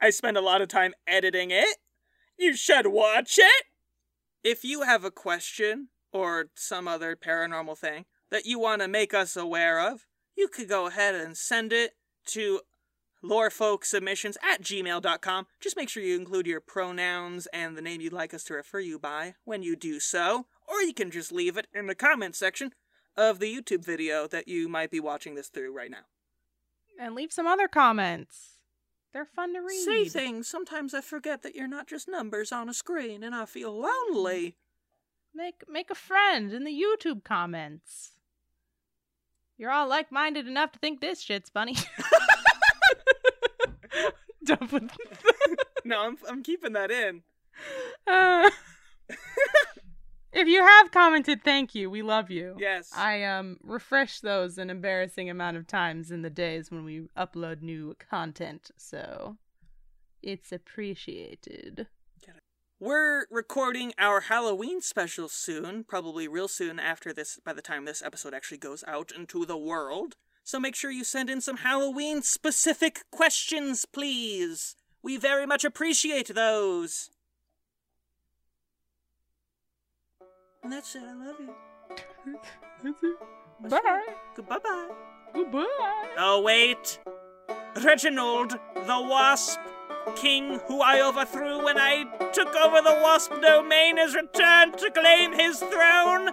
I 0.00 0.10
spent 0.10 0.36
a 0.36 0.42
lot 0.42 0.62
of 0.62 0.68
time 0.68 0.94
editing 1.08 1.50
it. 1.50 1.78
You 2.38 2.54
should 2.54 2.86
watch 2.86 3.36
it! 3.36 3.64
If 4.44 4.62
you 4.62 4.82
have 4.82 5.02
a 5.02 5.10
question 5.10 5.88
or 6.12 6.46
some 6.54 6.88
other 6.88 7.16
paranormal 7.16 7.76
thing 7.78 8.04
that 8.30 8.46
you 8.46 8.58
want 8.58 8.82
to 8.82 8.88
make 8.88 9.14
us 9.14 9.36
aware 9.36 9.80
of, 9.80 10.06
you 10.36 10.48
could 10.48 10.68
go 10.68 10.86
ahead 10.86 11.14
and 11.14 11.36
send 11.36 11.72
it 11.72 11.92
to 12.26 12.60
lorefolksubmissions 13.24 14.36
at 14.42 14.62
gmail.com. 14.62 15.46
Just 15.60 15.76
make 15.76 15.88
sure 15.88 16.02
you 16.02 16.16
include 16.16 16.46
your 16.46 16.60
pronouns 16.60 17.46
and 17.52 17.76
the 17.76 17.82
name 17.82 18.00
you'd 18.00 18.12
like 18.12 18.32
us 18.34 18.44
to 18.44 18.54
refer 18.54 18.80
you 18.80 18.98
by 18.98 19.34
when 19.44 19.62
you 19.62 19.76
do 19.76 19.98
so, 20.00 20.46
or 20.68 20.80
you 20.82 20.94
can 20.94 21.10
just 21.10 21.32
leave 21.32 21.56
it 21.56 21.66
in 21.74 21.86
the 21.86 21.94
comments 21.94 22.38
section 22.38 22.72
of 23.16 23.38
the 23.40 23.52
YouTube 23.54 23.84
video 23.84 24.26
that 24.28 24.46
you 24.46 24.68
might 24.68 24.90
be 24.90 25.00
watching 25.00 25.34
this 25.34 25.48
through 25.48 25.74
right 25.76 25.90
now. 25.90 26.06
and 27.00 27.14
leave 27.14 27.32
some 27.32 27.46
other 27.46 27.68
comments. 27.68 28.54
They're 29.12 29.24
fun 29.24 29.54
to 29.54 29.60
read. 29.60 29.84
Say 29.84 30.04
things. 30.08 30.48
Sometimes 30.48 30.94
I 30.94 31.00
forget 31.00 31.42
that 31.42 31.54
you're 31.54 31.66
not 31.66 31.88
just 31.88 32.08
numbers 32.08 32.52
on 32.52 32.68
a 32.68 32.74
screen 32.74 33.22
and 33.22 33.34
I 33.34 33.46
feel 33.46 33.72
lonely. 33.72 34.56
Make 35.38 35.62
make 35.68 35.88
a 35.88 35.94
friend 35.94 36.52
in 36.52 36.64
the 36.64 36.72
YouTube 36.72 37.22
comments. 37.22 38.10
You're 39.56 39.70
all 39.70 39.88
like-minded 39.88 40.48
enough 40.48 40.72
to 40.72 40.80
think 40.80 41.00
this 41.00 41.20
shit's 41.20 41.48
funny. 41.48 41.76
Don't 44.44 44.68
put. 44.68 44.82
No, 45.84 46.00
I'm, 46.00 46.18
I'm 46.28 46.42
keeping 46.42 46.72
that 46.72 46.90
in. 46.90 47.22
Uh, 48.04 48.50
if 50.32 50.48
you 50.48 50.60
have 50.60 50.90
commented, 50.90 51.44
thank 51.44 51.72
you. 51.72 51.88
We 51.88 52.02
love 52.02 52.32
you. 52.32 52.56
Yes. 52.58 52.90
I 52.96 53.22
um 53.22 53.58
refresh 53.62 54.18
those 54.18 54.58
an 54.58 54.70
embarrassing 54.70 55.30
amount 55.30 55.56
of 55.56 55.68
times 55.68 56.10
in 56.10 56.22
the 56.22 56.30
days 56.30 56.72
when 56.72 56.84
we 56.84 57.06
upload 57.16 57.62
new 57.62 57.94
content, 58.10 58.72
so 58.76 59.36
it's 60.20 60.50
appreciated. 60.50 61.86
We're 62.80 63.26
recording 63.28 63.92
our 63.98 64.20
Halloween 64.20 64.80
special 64.80 65.28
soon, 65.28 65.82
probably 65.82 66.28
real 66.28 66.46
soon 66.46 66.78
after 66.78 67.12
this, 67.12 67.40
by 67.44 67.52
the 67.52 67.60
time 67.60 67.84
this 67.84 68.02
episode 68.02 68.32
actually 68.32 68.58
goes 68.58 68.84
out 68.86 69.10
into 69.10 69.44
the 69.44 69.56
world. 69.56 70.14
So 70.44 70.60
make 70.60 70.76
sure 70.76 70.92
you 70.92 71.02
send 71.02 71.28
in 71.28 71.40
some 71.40 71.56
Halloween 71.56 72.22
specific 72.22 73.00
questions, 73.10 73.84
please. 73.84 74.76
We 75.02 75.16
very 75.16 75.44
much 75.44 75.64
appreciate 75.64 76.32
those. 76.32 77.10
And 80.62 80.72
that's 80.72 80.94
it. 80.94 81.02
I 81.02 81.14
love 81.14 81.36
you. 81.40 82.38
That's 83.60 83.74
Bye. 83.74 84.04
Goodbye 84.36 84.58
bye. 84.62 84.88
Goodbye. 85.34 86.14
Oh, 86.16 86.42
wait. 86.44 87.00
Reginald, 87.82 88.52
the 88.76 89.02
Wasp 89.02 89.58
King, 90.16 90.60
who 90.66 90.80
I 90.80 91.00
overthrew 91.00 91.64
when 91.64 91.78
I 91.78 92.04
took 92.32 92.54
over 92.56 92.80
the 92.80 92.98
Wasp 93.02 93.32
domain, 93.40 93.96
has 93.96 94.14
returned 94.14 94.78
to 94.78 94.90
claim 94.90 95.32
his 95.32 95.58
throne. 95.58 96.30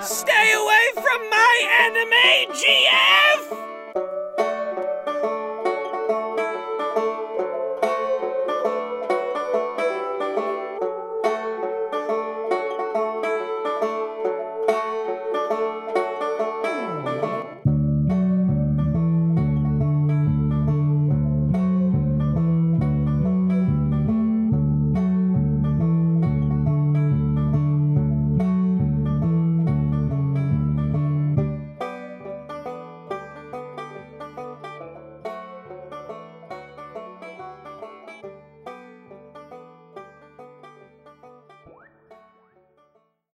Stay 0.00 0.52
away 0.52 0.86
from 0.94 1.30
my 1.30 1.84
enemy, 1.84 2.46
GF! 2.52 3.75